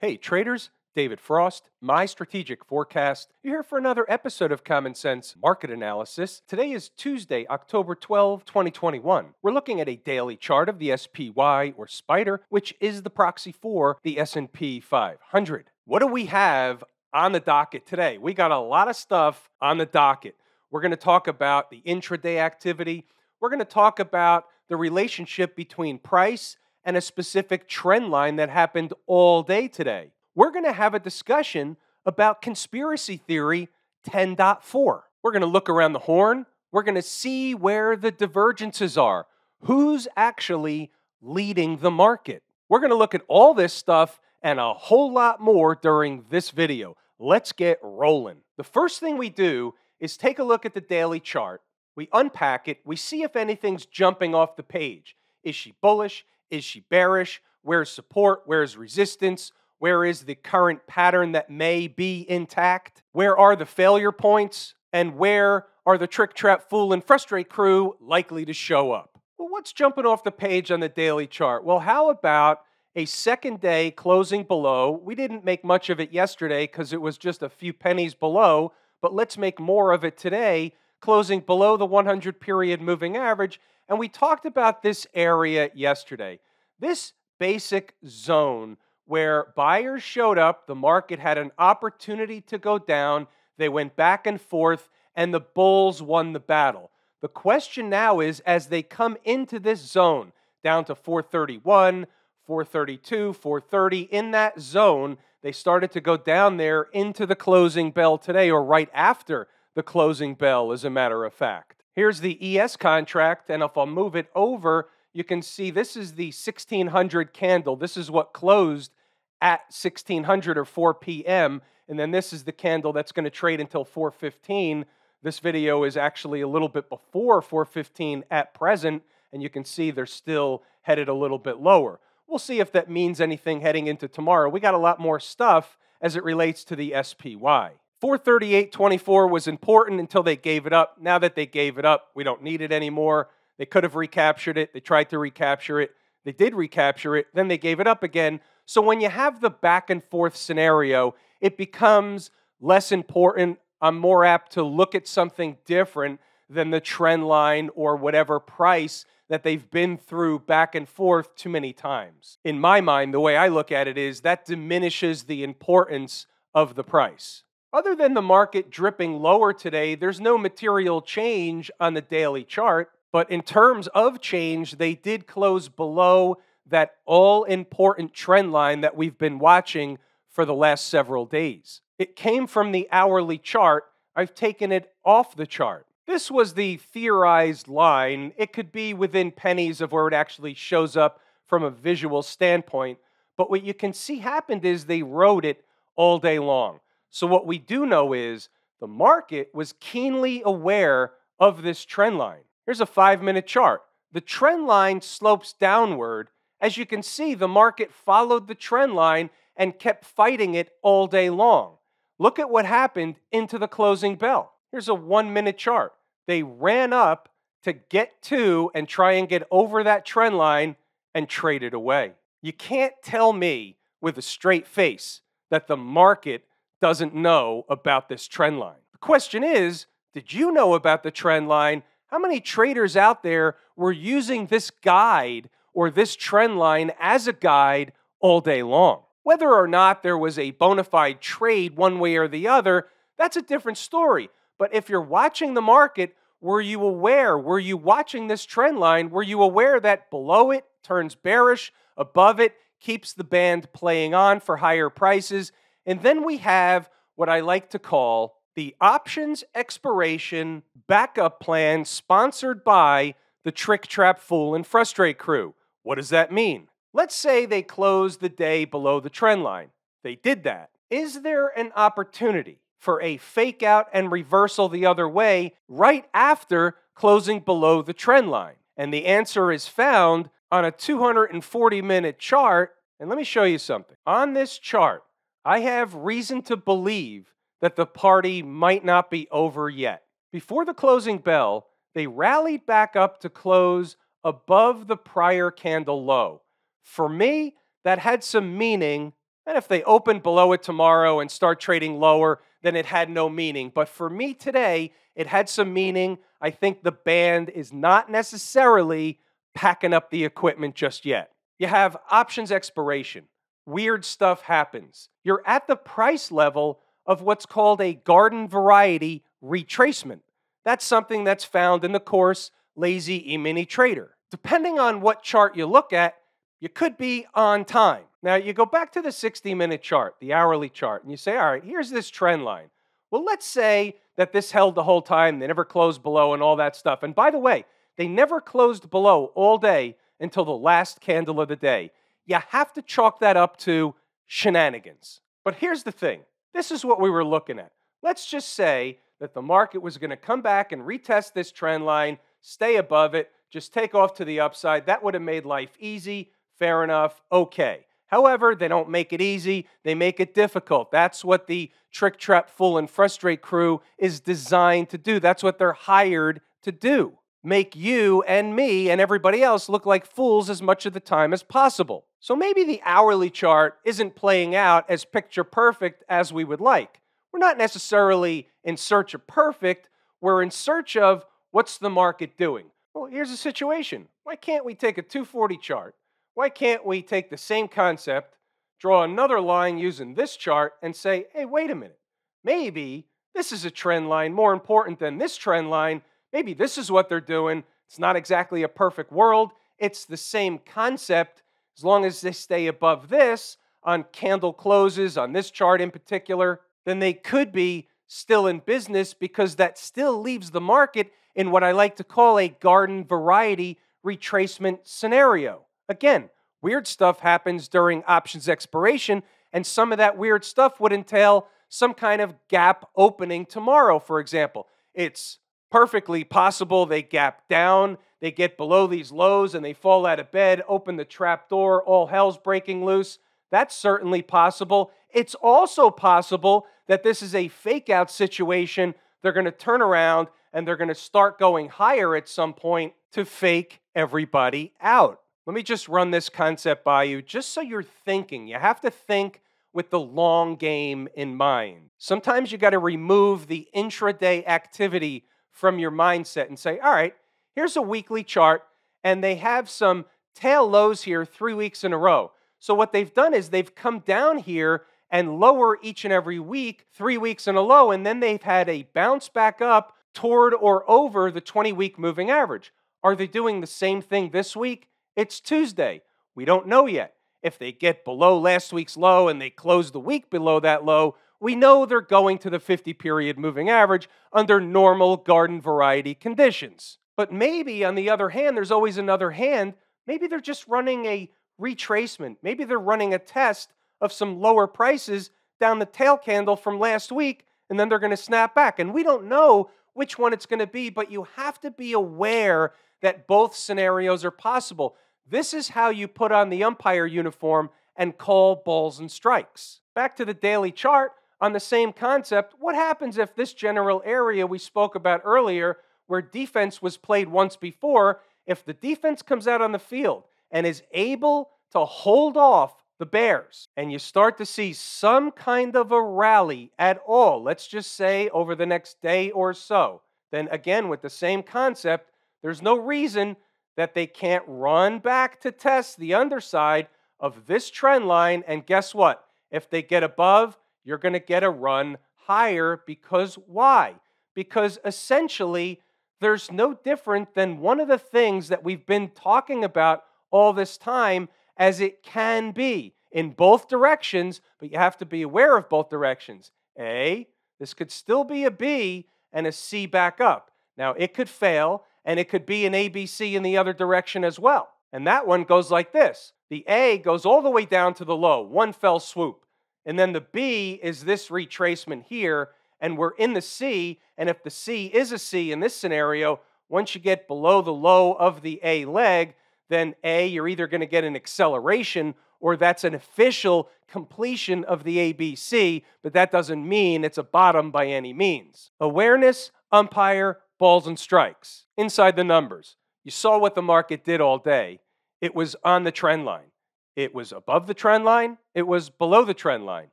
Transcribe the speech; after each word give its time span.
Hey, 0.00 0.16
traders, 0.16 0.70
David 0.96 1.20
Frost, 1.20 1.70
my 1.80 2.04
strategic 2.04 2.64
forecast. 2.64 3.32
You're 3.44 3.54
here 3.54 3.62
for 3.62 3.78
another 3.78 4.04
episode 4.08 4.50
of 4.50 4.64
Common 4.64 4.96
Sense 4.96 5.36
Market 5.40 5.70
Analysis. 5.70 6.42
Today 6.48 6.72
is 6.72 6.88
Tuesday, 6.88 7.46
October 7.48 7.94
12, 7.94 8.44
2021. 8.44 9.34
We're 9.40 9.52
looking 9.52 9.80
at 9.80 9.88
a 9.88 9.94
daily 9.94 10.36
chart 10.36 10.68
of 10.68 10.80
the 10.80 10.96
SPY 10.96 11.74
or 11.76 11.86
Spider, 11.86 12.42
which 12.48 12.74
is 12.80 13.02
the 13.02 13.08
proxy 13.08 13.52
for 13.52 13.96
the 14.02 14.18
S&P 14.18 14.80
500. 14.80 15.70
What 15.84 16.00
do 16.00 16.08
we 16.08 16.26
have 16.26 16.82
on 17.14 17.30
the 17.30 17.40
docket 17.40 17.86
today? 17.86 18.18
We 18.18 18.34
got 18.34 18.50
a 18.50 18.58
lot 18.58 18.88
of 18.88 18.96
stuff 18.96 19.48
on 19.62 19.78
the 19.78 19.86
docket. 19.86 20.34
We're 20.72 20.82
going 20.82 20.90
to 20.90 20.96
talk 20.96 21.28
about 21.28 21.70
the 21.70 21.82
intraday 21.86 22.38
activity. 22.38 23.06
We're 23.40 23.48
going 23.48 23.60
to 23.60 23.64
talk 23.64 24.00
about 24.00 24.46
the 24.68 24.76
relationship 24.76 25.54
between 25.54 25.98
price 25.98 26.56
and 26.84 26.96
a 26.96 27.00
specific 27.00 27.68
trend 27.68 28.10
line 28.10 28.36
that 28.36 28.50
happened 28.50 28.92
all 29.06 29.42
day 29.42 29.68
today. 29.68 30.12
We're 30.34 30.50
going 30.50 30.64
to 30.64 30.72
have 30.72 30.94
a 30.94 31.00
discussion 31.00 31.76
about 32.04 32.42
conspiracy 32.42 33.16
theory 33.16 33.68
10.4. 34.08 35.00
We're 35.22 35.32
going 35.32 35.40
to 35.40 35.46
look 35.46 35.70
around 35.70 35.92
the 35.92 36.00
horn. 36.00 36.46
We're 36.72 36.82
going 36.82 36.96
to 36.96 37.02
see 37.02 37.54
where 37.54 37.96
the 37.96 38.10
divergences 38.10 38.98
are. 38.98 39.26
Who's 39.62 40.06
actually 40.16 40.90
leading 41.22 41.78
the 41.78 41.90
market? 41.90 42.42
We're 42.68 42.80
going 42.80 42.90
to 42.90 42.96
look 42.96 43.14
at 43.14 43.22
all 43.28 43.54
this 43.54 43.72
stuff 43.72 44.20
and 44.42 44.60
a 44.60 44.74
whole 44.74 45.12
lot 45.12 45.40
more 45.40 45.74
during 45.74 46.24
this 46.28 46.50
video. 46.50 46.96
Let's 47.18 47.52
get 47.52 47.78
rolling. 47.82 48.38
The 48.58 48.64
first 48.64 49.00
thing 49.00 49.16
we 49.16 49.30
do 49.30 49.74
is 50.00 50.16
take 50.16 50.38
a 50.38 50.44
look 50.44 50.66
at 50.66 50.74
the 50.74 50.80
daily 50.80 51.20
chart. 51.20 51.62
We 51.96 52.08
unpack 52.12 52.68
it. 52.68 52.80
We 52.84 52.96
see 52.96 53.22
if 53.22 53.36
anything's 53.36 53.86
jumping 53.86 54.34
off 54.34 54.56
the 54.56 54.62
page. 54.62 55.16
Is 55.42 55.54
she 55.54 55.74
bullish? 55.80 56.26
Is 56.54 56.64
she 56.64 56.80
bearish? 56.80 57.42
Where's 57.62 57.90
support? 57.90 58.42
Where's 58.46 58.76
resistance? 58.76 59.50
Where 59.80 60.04
is 60.04 60.22
the 60.22 60.36
current 60.36 60.86
pattern 60.86 61.32
that 61.32 61.50
may 61.50 61.88
be 61.88 62.24
intact? 62.28 63.02
Where 63.10 63.36
are 63.36 63.56
the 63.56 63.66
failure 63.66 64.12
points? 64.12 64.74
And 64.92 65.16
where 65.16 65.66
are 65.84 65.98
the 65.98 66.06
trick, 66.06 66.34
trap, 66.34 66.70
fool, 66.70 66.92
and 66.92 67.02
frustrate 67.02 67.48
crew 67.48 67.96
likely 68.00 68.44
to 68.44 68.52
show 68.52 68.92
up? 68.92 69.18
Well, 69.36 69.48
what's 69.48 69.72
jumping 69.72 70.06
off 70.06 70.22
the 70.22 70.30
page 70.30 70.70
on 70.70 70.78
the 70.78 70.88
daily 70.88 71.26
chart? 71.26 71.64
Well, 71.64 71.80
how 71.80 72.08
about 72.08 72.60
a 72.94 73.04
second 73.04 73.60
day 73.60 73.90
closing 73.90 74.44
below? 74.44 75.00
We 75.02 75.16
didn't 75.16 75.44
make 75.44 75.64
much 75.64 75.90
of 75.90 75.98
it 75.98 76.12
yesterday 76.12 76.68
because 76.68 76.92
it 76.92 77.00
was 77.00 77.18
just 77.18 77.42
a 77.42 77.48
few 77.48 77.72
pennies 77.72 78.14
below, 78.14 78.72
but 79.02 79.12
let's 79.12 79.36
make 79.36 79.58
more 79.58 79.90
of 79.90 80.04
it 80.04 80.16
today, 80.16 80.74
closing 81.04 81.40
below 81.40 81.76
the 81.76 81.84
100 81.84 82.40
period 82.40 82.80
moving 82.80 83.14
average 83.14 83.60
and 83.90 83.98
we 83.98 84.08
talked 84.08 84.46
about 84.46 84.82
this 84.82 85.06
area 85.12 85.68
yesterday. 85.74 86.40
This 86.80 87.12
basic 87.38 87.94
zone 88.06 88.78
where 89.04 89.52
buyers 89.54 90.02
showed 90.02 90.38
up, 90.38 90.66
the 90.66 90.74
market 90.74 91.18
had 91.18 91.36
an 91.36 91.52
opportunity 91.58 92.40
to 92.40 92.56
go 92.56 92.78
down, 92.78 93.26
they 93.58 93.68
went 93.68 93.94
back 93.96 94.26
and 94.26 94.40
forth, 94.40 94.88
and 95.14 95.34
the 95.34 95.40
bulls 95.40 96.00
won 96.00 96.32
the 96.32 96.40
battle. 96.40 96.90
The 97.20 97.28
question 97.28 97.90
now 97.90 98.20
is 98.20 98.40
as 98.40 98.68
they 98.68 98.82
come 98.82 99.18
into 99.24 99.58
this 99.58 99.80
zone, 99.80 100.32
down 100.62 100.86
to 100.86 100.94
431, 100.94 102.06
432, 102.46 103.34
430, 103.34 104.00
in 104.00 104.30
that 104.30 104.58
zone, 104.58 105.18
they 105.42 105.52
started 105.52 105.90
to 105.90 106.00
go 106.00 106.16
down 106.16 106.56
there 106.56 106.84
into 106.94 107.26
the 107.26 107.36
closing 107.36 107.90
bell 107.90 108.16
today, 108.16 108.50
or 108.50 108.64
right 108.64 108.88
after 108.94 109.48
the 109.74 109.82
closing 109.82 110.34
bell, 110.34 110.72
as 110.72 110.84
a 110.84 110.90
matter 110.90 111.24
of 111.24 111.32
fact. 111.32 111.82
Here's 111.94 112.20
the 112.20 112.58
ES 112.58 112.76
contract, 112.76 113.50
and 113.50 113.62
if 113.62 113.76
I'll 113.76 113.86
move 113.86 114.16
it 114.16 114.28
over, 114.34 114.88
you 115.12 115.22
can 115.24 115.42
see 115.42 115.70
this 115.70 115.96
is 115.96 116.14
the 116.14 116.26
1600 116.26 117.32
candle. 117.32 117.76
This 117.76 117.96
is 117.96 118.10
what 118.10 118.32
closed 118.32 118.92
at 119.40 119.60
1600 119.70 120.58
or 120.58 120.64
4 120.64 120.94
p.m. 120.94 121.62
And 121.88 121.98
then 121.98 122.10
this 122.10 122.32
is 122.32 122.44
the 122.44 122.52
candle 122.52 122.92
that's 122.92 123.12
going 123.12 123.24
to 123.24 123.30
trade 123.30 123.60
until 123.60 123.84
415. 123.84 124.86
This 125.22 125.38
video 125.38 125.84
is 125.84 125.96
actually 125.96 126.40
a 126.40 126.48
little 126.48 126.68
bit 126.68 126.88
before 126.88 127.40
415 127.40 128.24
at 128.30 128.54
present, 128.54 129.02
and 129.32 129.42
you 129.42 129.48
can 129.48 129.64
see 129.64 129.90
they're 129.90 130.06
still 130.06 130.62
headed 130.82 131.08
a 131.08 131.14
little 131.14 131.38
bit 131.38 131.60
lower. 131.60 132.00
We'll 132.26 132.38
see 132.38 132.58
if 132.58 132.72
that 132.72 132.90
means 132.90 133.20
anything 133.20 133.60
heading 133.60 133.86
into 133.86 134.08
tomorrow. 134.08 134.48
We 134.48 134.60
got 134.60 134.74
a 134.74 134.78
lot 134.78 134.98
more 134.98 135.20
stuff 135.20 135.78
as 136.00 136.16
it 136.16 136.24
relates 136.24 136.64
to 136.64 136.76
the 136.76 136.94
SPY. 137.02 137.72
438.24 138.04 139.30
was 139.30 139.48
important 139.48 139.98
until 139.98 140.22
they 140.22 140.36
gave 140.36 140.66
it 140.66 140.74
up. 140.74 140.98
Now 141.00 141.18
that 141.20 141.34
they 141.34 141.46
gave 141.46 141.78
it 141.78 141.86
up, 141.86 142.10
we 142.14 142.22
don't 142.22 142.42
need 142.42 142.60
it 142.60 142.70
anymore. 142.70 143.30
They 143.56 143.64
could 143.64 143.82
have 143.82 143.94
recaptured 143.94 144.58
it. 144.58 144.74
They 144.74 144.80
tried 144.80 145.08
to 145.08 145.18
recapture 145.18 145.80
it. 145.80 145.92
They 146.26 146.32
did 146.32 146.54
recapture 146.54 147.16
it. 147.16 147.28
Then 147.32 147.48
they 147.48 147.56
gave 147.56 147.80
it 147.80 147.86
up 147.86 148.02
again. 148.02 148.40
So 148.66 148.82
when 148.82 149.00
you 149.00 149.08
have 149.08 149.40
the 149.40 149.48
back 149.48 149.88
and 149.88 150.04
forth 150.04 150.36
scenario, 150.36 151.14
it 151.40 151.56
becomes 151.56 152.30
less 152.60 152.92
important. 152.92 153.58
I'm 153.80 153.96
more 153.96 154.22
apt 154.26 154.52
to 154.52 154.62
look 154.62 154.94
at 154.94 155.08
something 155.08 155.56
different 155.64 156.20
than 156.50 156.72
the 156.72 156.80
trend 156.80 157.26
line 157.26 157.70
or 157.74 157.96
whatever 157.96 158.38
price 158.38 159.06
that 159.30 159.44
they've 159.44 159.70
been 159.70 159.96
through 159.96 160.40
back 160.40 160.74
and 160.74 160.86
forth 160.86 161.34
too 161.36 161.48
many 161.48 161.72
times. 161.72 162.36
In 162.44 162.60
my 162.60 162.82
mind, 162.82 163.14
the 163.14 163.20
way 163.20 163.38
I 163.38 163.48
look 163.48 163.72
at 163.72 163.88
it 163.88 163.96
is 163.96 164.20
that 164.20 164.44
diminishes 164.44 165.22
the 165.22 165.42
importance 165.42 166.26
of 166.54 166.74
the 166.74 166.84
price. 166.84 167.44
Other 167.74 167.96
than 167.96 168.14
the 168.14 168.22
market 168.22 168.70
dripping 168.70 169.18
lower 169.18 169.52
today, 169.52 169.96
there's 169.96 170.20
no 170.20 170.38
material 170.38 171.02
change 171.02 171.72
on 171.80 171.94
the 171.94 172.00
daily 172.00 172.44
chart. 172.44 172.92
But 173.10 173.28
in 173.32 173.42
terms 173.42 173.88
of 173.88 174.20
change, 174.20 174.78
they 174.78 174.94
did 174.94 175.26
close 175.26 175.68
below 175.68 176.38
that 176.68 176.94
all 177.04 177.42
important 177.42 178.14
trend 178.14 178.52
line 178.52 178.82
that 178.82 178.96
we've 178.96 179.18
been 179.18 179.40
watching 179.40 179.98
for 180.30 180.44
the 180.44 180.54
last 180.54 180.86
several 180.86 181.26
days. 181.26 181.80
It 181.98 182.14
came 182.14 182.46
from 182.46 182.70
the 182.70 182.86
hourly 182.92 183.38
chart. 183.38 183.86
I've 184.14 184.36
taken 184.36 184.70
it 184.70 184.92
off 185.04 185.34
the 185.34 185.44
chart. 185.46 185.84
This 186.06 186.30
was 186.30 186.54
the 186.54 186.76
theorized 186.76 187.66
line. 187.66 188.34
It 188.36 188.52
could 188.52 188.70
be 188.70 188.94
within 188.94 189.32
pennies 189.32 189.80
of 189.80 189.90
where 189.90 190.06
it 190.06 190.14
actually 190.14 190.54
shows 190.54 190.96
up 190.96 191.18
from 191.48 191.64
a 191.64 191.70
visual 191.70 192.22
standpoint. 192.22 192.98
But 193.36 193.50
what 193.50 193.64
you 193.64 193.74
can 193.74 193.92
see 193.92 194.20
happened 194.20 194.64
is 194.64 194.84
they 194.84 195.02
rode 195.02 195.44
it 195.44 195.64
all 195.96 196.20
day 196.20 196.38
long. 196.38 196.78
So, 197.14 197.28
what 197.28 197.46
we 197.46 197.58
do 197.58 197.86
know 197.86 198.12
is 198.12 198.48
the 198.80 198.88
market 198.88 199.50
was 199.54 199.76
keenly 199.78 200.42
aware 200.44 201.12
of 201.38 201.62
this 201.62 201.84
trend 201.84 202.18
line. 202.18 202.42
Here's 202.66 202.80
a 202.80 202.86
five 202.86 203.22
minute 203.22 203.46
chart. 203.46 203.82
The 204.10 204.20
trend 204.20 204.66
line 204.66 205.00
slopes 205.00 205.52
downward. 205.52 206.30
As 206.60 206.76
you 206.76 206.84
can 206.84 207.04
see, 207.04 207.34
the 207.34 207.46
market 207.46 207.92
followed 207.92 208.48
the 208.48 208.56
trend 208.56 208.94
line 208.94 209.30
and 209.56 209.78
kept 209.78 210.04
fighting 210.04 210.54
it 210.54 210.72
all 210.82 211.06
day 211.06 211.30
long. 211.30 211.76
Look 212.18 212.40
at 212.40 212.50
what 212.50 212.66
happened 212.66 213.20
into 213.30 213.60
the 213.60 213.68
closing 213.68 214.16
bell. 214.16 214.54
Here's 214.72 214.88
a 214.88 214.94
one 214.94 215.32
minute 215.32 215.56
chart. 215.56 215.92
They 216.26 216.42
ran 216.42 216.92
up 216.92 217.28
to 217.62 217.74
get 217.74 218.22
to 218.22 218.72
and 218.74 218.88
try 218.88 219.12
and 219.12 219.28
get 219.28 219.46
over 219.52 219.84
that 219.84 220.04
trend 220.04 220.36
line 220.36 220.74
and 221.14 221.28
traded 221.28 221.74
away. 221.74 222.14
You 222.42 222.52
can't 222.52 222.94
tell 223.04 223.32
me 223.32 223.76
with 224.00 224.18
a 224.18 224.22
straight 224.22 224.66
face 224.66 225.20
that 225.52 225.68
the 225.68 225.76
market 225.76 226.44
doesn't 226.84 227.14
know 227.14 227.64
about 227.70 228.10
this 228.10 228.28
trend 228.28 228.58
line. 228.58 228.82
The 228.92 228.98
question 228.98 229.42
is 229.42 229.86
did 230.12 230.34
you 230.34 230.52
know 230.52 230.74
about 230.74 231.02
the 231.02 231.10
trend 231.10 231.48
line? 231.48 231.82
How 232.08 232.18
many 232.18 232.40
traders 232.40 232.94
out 232.94 233.22
there 233.22 233.56
were 233.74 233.90
using 233.90 234.48
this 234.48 234.70
guide 234.70 235.48
or 235.72 235.88
this 235.88 236.14
trend 236.14 236.58
line 236.58 236.92
as 237.00 237.26
a 237.26 237.32
guide 237.32 237.94
all 238.20 238.42
day 238.42 238.62
long? 238.62 239.00
Whether 239.22 239.50
or 239.50 239.66
not 239.66 240.02
there 240.02 240.18
was 240.18 240.38
a 240.38 240.50
bona 240.50 240.84
fide 240.84 241.22
trade 241.22 241.74
one 241.74 242.00
way 242.00 242.16
or 242.16 242.28
the 242.28 242.48
other, 242.48 242.88
that's 243.16 243.38
a 243.38 243.40
different 243.40 243.78
story. 243.78 244.28
But 244.58 244.74
if 244.74 244.90
you're 244.90 245.00
watching 245.00 245.54
the 245.54 245.62
market, 245.62 246.14
were 246.42 246.60
you 246.60 246.82
aware? 246.82 247.38
Were 247.38 247.58
you 247.58 247.78
watching 247.78 248.28
this 248.28 248.44
trend 248.44 248.78
line? 248.78 249.08
Were 249.08 249.22
you 249.22 249.40
aware 249.40 249.80
that 249.80 250.10
below 250.10 250.50
it 250.50 250.66
turns 250.82 251.14
bearish, 251.14 251.72
above 251.96 252.40
it 252.40 252.56
keeps 252.78 253.14
the 253.14 253.24
band 253.24 253.72
playing 253.72 254.12
on 254.14 254.38
for 254.38 254.58
higher 254.58 254.90
prices, 254.90 255.50
and 255.86 256.02
then 256.02 256.24
we 256.24 256.38
have 256.38 256.88
what 257.16 257.28
I 257.28 257.40
like 257.40 257.70
to 257.70 257.78
call 257.78 258.36
the 258.54 258.74
options 258.80 259.44
expiration 259.54 260.62
backup 260.86 261.40
plan 261.40 261.84
sponsored 261.84 262.64
by 262.64 263.14
the 263.44 263.52
Trick 263.52 263.86
Trap 263.86 264.18
Fool 264.18 264.54
and 264.54 264.66
Frustrate 264.66 265.18
crew. 265.18 265.54
What 265.82 265.96
does 265.96 266.08
that 266.10 266.32
mean? 266.32 266.68
Let's 266.92 267.14
say 267.14 267.44
they 267.44 267.62
closed 267.62 268.20
the 268.20 268.28
day 268.28 268.64
below 268.64 269.00
the 269.00 269.10
trend 269.10 269.42
line. 269.42 269.70
They 270.02 270.14
did 270.14 270.44
that. 270.44 270.70
Is 270.90 271.22
there 271.22 271.48
an 271.48 271.72
opportunity 271.74 272.60
for 272.78 273.02
a 273.02 273.16
fake 273.16 273.62
out 273.62 273.88
and 273.92 274.12
reversal 274.12 274.68
the 274.68 274.86
other 274.86 275.08
way 275.08 275.54
right 275.68 276.06
after 276.14 276.76
closing 276.94 277.40
below 277.40 277.82
the 277.82 277.92
trend 277.92 278.30
line? 278.30 278.56
And 278.76 278.92
the 278.92 279.06
answer 279.06 279.50
is 279.50 279.66
found 279.66 280.30
on 280.50 280.64
a 280.64 280.70
240 280.70 281.82
minute 281.82 282.18
chart. 282.18 282.74
And 283.00 283.08
let 283.08 283.18
me 283.18 283.24
show 283.24 283.44
you 283.44 283.58
something. 283.58 283.96
On 284.06 284.34
this 284.34 284.58
chart, 284.58 285.02
I 285.44 285.60
have 285.60 285.94
reason 285.94 286.42
to 286.42 286.56
believe 286.56 287.32
that 287.60 287.76
the 287.76 287.86
party 287.86 288.42
might 288.42 288.84
not 288.84 289.10
be 289.10 289.28
over 289.30 289.68
yet. 289.68 290.02
Before 290.32 290.64
the 290.64 290.74
closing 290.74 291.18
bell, 291.18 291.66
they 291.94 292.06
rallied 292.06 292.66
back 292.66 292.96
up 292.96 293.20
to 293.20 293.28
close 293.28 293.96
above 294.24 294.86
the 294.86 294.96
prior 294.96 295.50
candle 295.50 296.04
low. 296.04 296.42
For 296.82 297.08
me, 297.08 297.54
that 297.84 297.98
had 297.98 298.24
some 298.24 298.56
meaning 298.56 299.12
And 299.46 299.58
if 299.58 299.68
they 299.68 299.82
open 299.82 300.20
below 300.20 300.52
it 300.52 300.62
tomorrow 300.62 301.20
and 301.20 301.30
start 301.30 301.60
trading 301.60 301.98
lower, 301.98 302.40
then 302.62 302.76
it 302.76 302.86
had 302.86 303.10
no 303.10 303.28
meaning. 303.28 303.70
But 303.74 303.88
for 303.88 304.08
me 304.08 304.32
today, 304.32 304.92
it 305.14 305.26
had 305.26 305.48
some 305.48 305.72
meaning. 305.72 306.18
I 306.40 306.50
think 306.50 306.82
the 306.82 306.92
band 306.92 307.50
is 307.50 307.72
not 307.72 308.10
necessarily 308.10 309.18
packing 309.54 309.92
up 309.92 310.10
the 310.10 310.24
equipment 310.24 310.74
just 310.74 311.04
yet. 311.04 311.30
You 311.58 311.66
have 311.66 311.96
options 312.10 312.50
expiration. 312.50 313.26
Weird 313.66 314.04
stuff 314.04 314.42
happens. 314.42 315.10
You're 315.24 315.42
at 315.46 315.66
the 315.66 315.76
price 315.76 316.30
level 316.30 316.80
of 317.06 317.22
what's 317.22 317.46
called 317.46 317.80
a 317.80 317.94
garden 317.94 318.46
variety 318.46 319.24
retracement. 319.42 320.20
That's 320.64 320.84
something 320.84 321.24
that's 321.24 321.44
found 321.44 321.84
in 321.84 321.92
the 321.92 322.00
course 322.00 322.50
Lazy 322.76 323.34
E-mini 323.34 323.66
Trader. 323.66 324.16
Depending 324.30 324.78
on 324.78 325.00
what 325.00 325.22
chart 325.22 325.56
you 325.56 325.66
look 325.66 325.92
at, 325.92 326.14
you 326.60 326.68
could 326.68 326.96
be 326.96 327.26
on 327.34 327.64
time. 327.64 328.04
Now, 328.22 328.36
you 328.36 328.52
go 328.54 328.64
back 328.64 328.92
to 328.92 329.02
the 329.02 329.12
60 329.12 329.54
minute 329.54 329.82
chart, 329.82 330.16
the 330.18 330.32
hourly 330.32 330.70
chart, 330.70 331.02
and 331.02 331.10
you 331.10 331.16
say, 331.16 331.36
all 331.36 331.52
right, 331.52 331.64
here's 331.64 331.90
this 331.90 332.08
trend 332.08 332.44
line. 332.44 332.70
Well, 333.10 333.24
let's 333.24 333.46
say 333.46 333.96
that 334.16 334.32
this 334.32 334.50
held 334.50 334.74
the 334.74 334.82
whole 334.82 335.02
time, 335.02 335.38
they 335.38 335.46
never 335.46 335.64
closed 335.64 336.02
below, 336.02 336.32
and 336.32 336.42
all 336.42 336.56
that 336.56 336.74
stuff. 336.74 337.02
And 337.02 337.14
by 337.14 337.30
the 337.30 337.38
way, 337.38 337.66
they 337.96 338.08
never 338.08 338.40
closed 338.40 338.90
below 338.90 339.26
all 339.34 339.58
day 339.58 339.96
until 340.18 340.44
the 340.44 340.52
last 340.52 341.00
candle 341.00 341.40
of 341.40 341.48
the 341.48 341.56
day. 341.56 341.90
You 342.26 342.38
have 342.48 342.72
to 342.72 342.82
chalk 342.82 343.20
that 343.20 343.36
up 343.36 343.58
to 343.58 343.94
shenanigans. 344.26 345.20
But 345.44 345.56
here's 345.56 345.82
the 345.82 345.92
thing 345.92 346.22
this 346.52 346.70
is 346.70 346.84
what 346.84 347.00
we 347.00 347.10
were 347.10 347.24
looking 347.24 347.58
at. 347.58 347.72
Let's 348.02 348.26
just 348.26 348.54
say 348.54 348.98
that 349.20 349.34
the 349.34 349.42
market 349.42 349.80
was 349.80 349.98
going 349.98 350.10
to 350.10 350.16
come 350.16 350.42
back 350.42 350.72
and 350.72 350.82
retest 350.82 351.32
this 351.32 351.52
trend 351.52 351.84
line, 351.84 352.18
stay 352.40 352.76
above 352.76 353.14
it, 353.14 353.30
just 353.50 353.72
take 353.72 353.94
off 353.94 354.14
to 354.14 354.24
the 354.24 354.40
upside. 354.40 354.86
That 354.86 355.02
would 355.02 355.14
have 355.14 355.22
made 355.22 355.44
life 355.44 355.70
easy. 355.78 356.30
Fair 356.58 356.84
enough. 356.84 357.22
Okay. 357.32 357.86
However, 358.06 358.54
they 358.54 358.68
don't 358.68 358.90
make 358.90 359.12
it 359.12 359.20
easy, 359.20 359.66
they 359.82 359.94
make 359.94 360.20
it 360.20 360.34
difficult. 360.34 360.92
That's 360.92 361.24
what 361.24 361.46
the 361.46 361.70
trick, 361.90 362.18
trap, 362.18 362.50
fool, 362.50 362.78
and 362.78 362.88
frustrate 362.88 363.40
crew 363.40 363.80
is 363.98 364.20
designed 364.20 364.90
to 364.90 364.98
do. 364.98 365.18
That's 365.18 365.42
what 365.42 365.58
they're 365.58 365.72
hired 365.72 366.40
to 366.62 366.70
do. 366.70 367.18
Make 367.46 367.76
you 367.76 368.22
and 368.22 368.56
me 368.56 368.88
and 368.88 369.02
everybody 369.02 369.42
else 369.42 369.68
look 369.68 369.84
like 369.84 370.06
fools 370.06 370.48
as 370.48 370.62
much 370.62 370.86
of 370.86 370.94
the 370.94 371.00
time 371.00 371.34
as 371.34 371.42
possible. 371.42 372.06
So 372.18 372.34
maybe 372.34 372.64
the 372.64 372.80
hourly 372.86 373.28
chart 373.28 373.78
isn't 373.84 374.16
playing 374.16 374.54
out 374.54 374.88
as 374.88 375.04
picture 375.04 375.44
perfect 375.44 376.04
as 376.08 376.32
we 376.32 376.42
would 376.42 376.62
like. 376.62 377.02
We're 377.34 377.40
not 377.40 377.58
necessarily 377.58 378.48
in 378.64 378.78
search 378.78 379.12
of 379.12 379.26
perfect, 379.26 379.90
we're 380.22 380.42
in 380.42 380.50
search 380.50 380.96
of 380.96 381.26
what's 381.50 381.76
the 381.76 381.90
market 381.90 382.38
doing. 382.38 382.66
Well, 382.94 383.06
here's 383.06 383.30
a 383.30 383.36
situation. 383.36 384.08
Why 384.22 384.36
can't 384.36 384.64
we 384.64 384.74
take 384.74 384.96
a 384.96 385.02
240 385.02 385.58
chart? 385.58 385.94
Why 386.32 386.48
can't 386.48 386.86
we 386.86 387.02
take 387.02 387.28
the 387.28 387.36
same 387.36 387.68
concept, 387.68 388.38
draw 388.80 389.02
another 389.02 389.40
line 389.40 389.76
using 389.76 390.14
this 390.14 390.34
chart, 390.36 390.72
and 390.82 390.96
say, 390.96 391.26
hey, 391.34 391.44
wait 391.44 391.70
a 391.70 391.74
minute. 391.74 391.98
Maybe 392.42 393.06
this 393.34 393.52
is 393.52 393.66
a 393.66 393.70
trend 393.70 394.08
line 394.08 394.32
more 394.32 394.54
important 394.54 394.98
than 394.98 395.18
this 395.18 395.36
trend 395.36 395.68
line. 395.68 396.02
Maybe 396.34 396.52
this 396.52 396.76
is 396.76 396.90
what 396.90 397.08
they're 397.08 397.20
doing. 397.20 397.62
It's 397.86 398.00
not 398.00 398.16
exactly 398.16 398.64
a 398.64 398.68
perfect 398.68 399.12
world. 399.12 399.52
It's 399.78 400.04
the 400.04 400.16
same 400.16 400.58
concept. 400.58 401.44
As 401.78 401.84
long 401.84 402.04
as 402.04 402.20
they 402.20 402.32
stay 402.32 402.66
above 402.66 403.08
this 403.08 403.56
on 403.84 404.04
candle 404.10 404.52
closes, 404.52 405.16
on 405.16 405.32
this 405.32 405.52
chart 405.52 405.80
in 405.80 405.92
particular, 405.92 406.60
then 406.84 406.98
they 406.98 407.12
could 407.12 407.52
be 407.52 407.86
still 408.08 408.48
in 408.48 408.58
business 408.58 409.14
because 409.14 409.54
that 409.54 409.78
still 409.78 410.20
leaves 410.20 410.50
the 410.50 410.60
market 410.60 411.12
in 411.36 411.52
what 411.52 411.62
I 411.62 411.70
like 411.70 411.94
to 411.96 412.04
call 412.04 412.40
a 412.40 412.48
garden 412.48 413.04
variety 413.04 413.78
retracement 414.04 414.80
scenario. 414.82 415.66
Again, 415.88 416.30
weird 416.60 416.88
stuff 416.88 417.20
happens 417.20 417.68
during 417.68 418.02
options 418.08 418.48
expiration, 418.48 419.22
and 419.52 419.64
some 419.64 419.92
of 419.92 419.98
that 419.98 420.18
weird 420.18 420.44
stuff 420.44 420.80
would 420.80 420.92
entail 420.92 421.46
some 421.68 421.94
kind 421.94 422.20
of 422.20 422.34
gap 422.48 422.88
opening 422.96 423.46
tomorrow, 423.46 424.00
for 424.00 424.18
example. 424.18 424.66
It's 424.94 425.38
perfectly 425.74 426.22
possible 426.22 426.86
they 426.86 427.02
gap 427.02 427.48
down, 427.48 427.98
they 428.20 428.30
get 428.30 428.56
below 428.56 428.86
these 428.86 429.10
lows, 429.10 429.56
and 429.56 429.64
they 429.64 429.72
fall 429.72 430.06
out 430.06 430.20
of 430.20 430.30
bed, 430.30 430.62
open 430.68 430.94
the 430.94 431.04
trap 431.04 431.48
door, 431.48 431.82
all 431.82 432.06
hell's 432.06 432.38
breaking 432.38 432.84
loose. 432.84 433.18
That's 433.50 433.74
certainly 433.74 434.22
possible. 434.22 434.92
It's 435.12 435.34
also 435.34 435.90
possible 435.90 436.68
that 436.86 437.02
this 437.02 437.22
is 437.22 437.34
a 437.34 437.48
fake 437.48 437.90
out 437.90 438.08
situation. 438.08 438.94
They're 439.20 439.32
going 439.32 439.46
to 439.46 439.50
turn 439.50 439.82
around 439.82 440.28
and 440.52 440.64
they're 440.64 440.76
going 440.76 440.86
to 440.86 440.94
start 440.94 441.40
going 441.40 441.68
higher 441.70 442.14
at 442.14 442.28
some 442.28 442.54
point 442.54 442.92
to 443.10 443.24
fake 443.24 443.80
everybody 443.96 444.74
out. 444.80 445.22
Let 445.44 445.54
me 445.54 445.64
just 445.64 445.88
run 445.88 446.12
this 446.12 446.28
concept 446.28 446.84
by 446.84 447.02
you 447.02 447.20
just 447.20 447.48
so 447.48 447.60
you're 447.60 447.82
thinking. 447.82 448.46
You 448.46 448.60
have 448.60 448.80
to 448.82 448.92
think 448.92 449.40
with 449.72 449.90
the 449.90 449.98
long 449.98 450.54
game 450.54 451.08
in 451.16 451.34
mind. 451.34 451.90
Sometimes 451.98 452.52
you 452.52 452.58
got 452.58 452.70
to 452.70 452.78
remove 452.78 453.48
the 453.48 453.66
intraday 453.74 454.46
activity 454.46 455.24
from 455.54 455.78
your 455.78 455.92
mindset 455.92 456.48
and 456.48 456.58
say, 456.58 456.78
all 456.80 456.92
right, 456.92 457.14
here's 457.54 457.76
a 457.76 457.82
weekly 457.82 458.24
chart, 458.24 458.64
and 459.02 459.22
they 459.22 459.36
have 459.36 459.70
some 459.70 460.04
tail 460.34 460.68
lows 460.68 461.04
here 461.04 461.24
three 461.24 461.54
weeks 461.54 461.84
in 461.84 461.92
a 461.92 461.98
row. 461.98 462.32
So 462.58 462.74
what 462.74 462.92
they've 462.92 463.14
done 463.14 463.32
is 463.32 463.48
they've 463.48 463.74
come 463.74 464.00
down 464.00 464.38
here 464.38 464.82
and 465.10 465.38
lower 465.38 465.78
each 465.80 466.04
and 466.04 466.12
every 466.12 466.40
week, 466.40 466.86
three 466.92 467.16
weeks 467.16 467.46
in 467.46 467.54
a 467.54 467.60
low, 467.60 467.92
and 467.92 468.04
then 468.04 468.20
they've 468.20 468.42
had 468.42 468.68
a 468.68 468.88
bounce 468.94 469.28
back 469.28 469.62
up 469.62 469.94
toward 470.12 470.54
or 470.54 470.88
over 470.90 471.30
the 471.30 471.40
20 471.40 471.72
week 471.72 471.98
moving 471.98 472.30
average. 472.30 472.72
Are 473.02 473.14
they 473.14 473.28
doing 473.28 473.60
the 473.60 473.66
same 473.66 474.02
thing 474.02 474.30
this 474.30 474.56
week? 474.56 474.88
It's 475.14 475.38
Tuesday. 475.38 476.02
We 476.34 476.44
don't 476.44 476.66
know 476.66 476.86
yet. 476.86 477.14
If 477.42 477.58
they 477.58 477.70
get 477.70 478.04
below 478.04 478.38
last 478.38 478.72
week's 478.72 478.96
low 478.96 479.28
and 479.28 479.40
they 479.40 479.50
close 479.50 479.92
the 479.92 480.00
week 480.00 480.30
below 480.30 480.58
that 480.60 480.84
low, 480.84 481.14
we 481.44 481.54
know 481.54 481.84
they're 481.84 482.00
going 482.00 482.38
to 482.38 482.48
the 482.48 482.58
50 482.58 482.94
period 482.94 483.38
moving 483.38 483.68
average 483.68 484.08
under 484.32 484.62
normal 484.62 485.18
garden 485.18 485.60
variety 485.60 486.14
conditions. 486.14 486.96
But 487.18 487.34
maybe, 487.34 487.84
on 487.84 487.96
the 487.96 488.08
other 488.08 488.30
hand, 488.30 488.56
there's 488.56 488.70
always 488.70 488.96
another 488.96 489.30
hand. 489.30 489.74
Maybe 490.06 490.26
they're 490.26 490.40
just 490.40 490.66
running 490.66 491.04
a 491.04 491.30
retracement. 491.60 492.38
Maybe 492.42 492.64
they're 492.64 492.78
running 492.78 493.12
a 493.12 493.18
test 493.18 493.74
of 494.00 494.10
some 494.10 494.40
lower 494.40 494.66
prices 494.66 495.28
down 495.60 495.80
the 495.80 495.84
tail 495.84 496.16
candle 496.16 496.56
from 496.56 496.78
last 496.78 497.12
week, 497.12 497.44
and 497.68 497.78
then 497.78 497.90
they're 497.90 497.98
going 497.98 498.08
to 498.08 498.16
snap 498.16 498.54
back. 498.54 498.78
And 498.78 498.94
we 498.94 499.02
don't 499.02 499.26
know 499.26 499.68
which 499.92 500.18
one 500.18 500.32
it's 500.32 500.46
going 500.46 500.60
to 500.60 500.66
be, 500.66 500.88
but 500.88 501.12
you 501.12 501.28
have 501.36 501.60
to 501.60 501.70
be 501.70 501.92
aware 501.92 502.72
that 503.02 503.26
both 503.26 503.54
scenarios 503.54 504.24
are 504.24 504.30
possible. 504.30 504.96
This 505.28 505.52
is 505.52 505.68
how 505.68 505.90
you 505.90 506.08
put 506.08 506.32
on 506.32 506.48
the 506.48 506.64
umpire 506.64 507.04
uniform 507.04 507.68
and 507.96 508.16
call 508.16 508.62
balls 508.64 508.98
and 508.98 509.12
strikes. 509.12 509.80
Back 509.94 510.16
to 510.16 510.24
the 510.24 510.32
daily 510.32 510.72
chart 510.72 511.12
on 511.44 511.52
the 511.52 511.60
same 511.60 511.92
concept. 511.92 512.54
What 512.58 512.74
happens 512.74 513.18
if 513.18 513.36
this 513.36 513.52
general 513.52 514.02
area 514.06 514.46
we 514.46 514.58
spoke 514.58 514.94
about 514.94 515.20
earlier, 515.26 515.76
where 516.06 516.22
defense 516.22 516.80
was 516.80 516.96
played 516.96 517.28
once 517.28 517.54
before, 517.54 518.22
if 518.46 518.64
the 518.64 518.72
defense 518.72 519.20
comes 519.20 519.46
out 519.46 519.60
on 519.60 519.72
the 519.72 519.78
field 519.78 520.24
and 520.50 520.66
is 520.66 520.82
able 520.92 521.50
to 521.72 521.84
hold 521.84 522.38
off 522.38 522.82
the 522.98 523.04
Bears, 523.04 523.68
and 523.76 523.92
you 523.92 523.98
start 523.98 524.38
to 524.38 524.46
see 524.46 524.72
some 524.72 525.30
kind 525.30 525.76
of 525.76 525.92
a 525.92 526.00
rally 526.02 526.70
at 526.78 527.02
all, 527.06 527.42
let's 527.42 527.66
just 527.66 527.92
say 527.92 528.30
over 528.30 528.54
the 528.54 528.64
next 528.64 529.02
day 529.02 529.30
or 529.30 529.52
so, 529.52 530.00
then 530.32 530.48
again, 530.50 530.88
with 530.88 531.02
the 531.02 531.10
same 531.10 531.42
concept, 531.42 532.10
there's 532.40 532.62
no 532.62 532.78
reason 532.78 533.36
that 533.76 533.92
they 533.92 534.06
can't 534.06 534.44
run 534.46 534.98
back 534.98 535.42
to 535.42 535.52
test 535.52 535.98
the 535.98 536.14
underside 536.14 536.88
of 537.20 537.44
this 537.44 537.68
trend 537.68 538.08
line. 538.08 538.44
And 538.46 538.64
guess 538.64 538.94
what? 538.94 539.26
If 539.50 539.68
they 539.68 539.82
get 539.82 540.02
above, 540.02 540.58
you're 540.84 540.98
going 540.98 541.14
to 541.14 541.20
get 541.20 541.42
a 541.42 541.50
run 541.50 541.98
higher 542.14 542.82
because 542.86 543.34
why? 543.46 543.94
Because 544.34 544.78
essentially, 544.84 545.80
there's 546.20 546.50
no 546.50 546.74
different 546.74 547.34
than 547.34 547.58
one 547.58 547.80
of 547.80 547.88
the 547.88 547.98
things 547.98 548.48
that 548.48 548.64
we've 548.64 548.86
been 548.86 549.08
talking 549.08 549.64
about 549.64 550.04
all 550.30 550.52
this 550.52 550.76
time 550.76 551.28
as 551.56 551.80
it 551.80 552.02
can 552.02 552.50
be 552.50 552.94
in 553.12 553.30
both 553.30 553.68
directions, 553.68 554.40
but 554.58 554.70
you 554.70 554.78
have 554.78 554.96
to 554.98 555.06
be 555.06 555.22
aware 555.22 555.56
of 555.56 555.68
both 555.68 555.88
directions. 555.88 556.50
A, 556.78 557.28
this 557.60 557.72
could 557.72 557.90
still 557.90 558.24
be 558.24 558.44
a 558.44 558.50
B 558.50 559.06
and 559.32 559.46
a 559.46 559.52
C 559.52 559.86
back 559.86 560.20
up. 560.20 560.50
Now, 560.76 560.92
it 560.94 561.14
could 561.14 561.28
fail, 561.28 561.84
and 562.04 562.18
it 562.18 562.28
could 562.28 562.44
be 562.44 562.66
an 562.66 562.72
ABC 562.72 563.34
in 563.34 563.44
the 563.44 563.56
other 563.56 563.72
direction 563.72 564.24
as 564.24 564.38
well. 564.38 564.70
And 564.92 565.06
that 565.06 565.26
one 565.26 565.44
goes 565.44 565.70
like 565.70 565.92
this 565.92 566.32
the 566.50 566.64
A 566.68 566.98
goes 566.98 567.24
all 567.24 567.42
the 567.42 567.50
way 567.50 567.64
down 567.64 567.94
to 567.94 568.04
the 568.04 568.16
low, 568.16 568.42
one 568.42 568.72
fell 568.72 569.00
swoop. 569.00 569.43
And 569.86 569.98
then 569.98 570.12
the 570.12 570.20
B 570.20 570.80
is 570.82 571.04
this 571.04 571.28
retracement 571.28 572.04
here, 572.04 572.50
and 572.80 572.96
we're 572.96 573.14
in 573.16 573.34
the 573.34 573.42
C. 573.42 574.00
And 574.16 574.28
if 574.28 574.42
the 574.42 574.50
C 574.50 574.86
is 574.86 575.12
a 575.12 575.18
C 575.18 575.52
in 575.52 575.60
this 575.60 575.76
scenario, 575.76 576.40
once 576.68 576.94
you 576.94 577.00
get 577.00 577.28
below 577.28 577.62
the 577.62 577.72
low 577.72 578.14
of 578.14 578.42
the 578.42 578.60
A 578.62 578.84
leg, 578.84 579.34
then 579.68 579.94
A, 580.04 580.26
you're 580.26 580.48
either 580.48 580.66
going 580.66 580.80
to 580.80 580.86
get 580.86 581.04
an 581.04 581.16
acceleration 581.16 582.14
or 582.40 582.56
that's 582.56 582.84
an 582.84 582.94
official 582.94 583.70
completion 583.88 584.64
of 584.64 584.84
the 584.84 585.12
ABC, 585.12 585.82
but 586.02 586.12
that 586.12 586.30
doesn't 586.30 586.68
mean 586.68 587.04
it's 587.04 587.16
a 587.16 587.22
bottom 587.22 587.70
by 587.70 587.86
any 587.86 588.12
means. 588.12 588.70
Awareness, 588.80 589.50
umpire, 589.72 590.40
balls, 590.58 590.86
and 590.86 590.98
strikes. 590.98 591.64
Inside 591.76 592.16
the 592.16 592.24
numbers, 592.24 592.76
you 593.02 593.10
saw 593.10 593.38
what 593.38 593.54
the 593.54 593.62
market 593.62 594.04
did 594.04 594.20
all 594.20 594.38
day. 594.38 594.80
It 595.20 595.34
was 595.34 595.56
on 595.64 595.84
the 595.84 595.92
trend 595.92 596.24
line. 596.24 596.50
It 596.96 597.14
was 597.14 597.32
above 597.32 597.66
the 597.66 597.74
trend 597.74 598.04
line, 598.04 598.38
it 598.54 598.66
was 598.66 598.90
below 598.90 599.24
the 599.24 599.34
trend 599.34 599.66
line. 599.66 599.88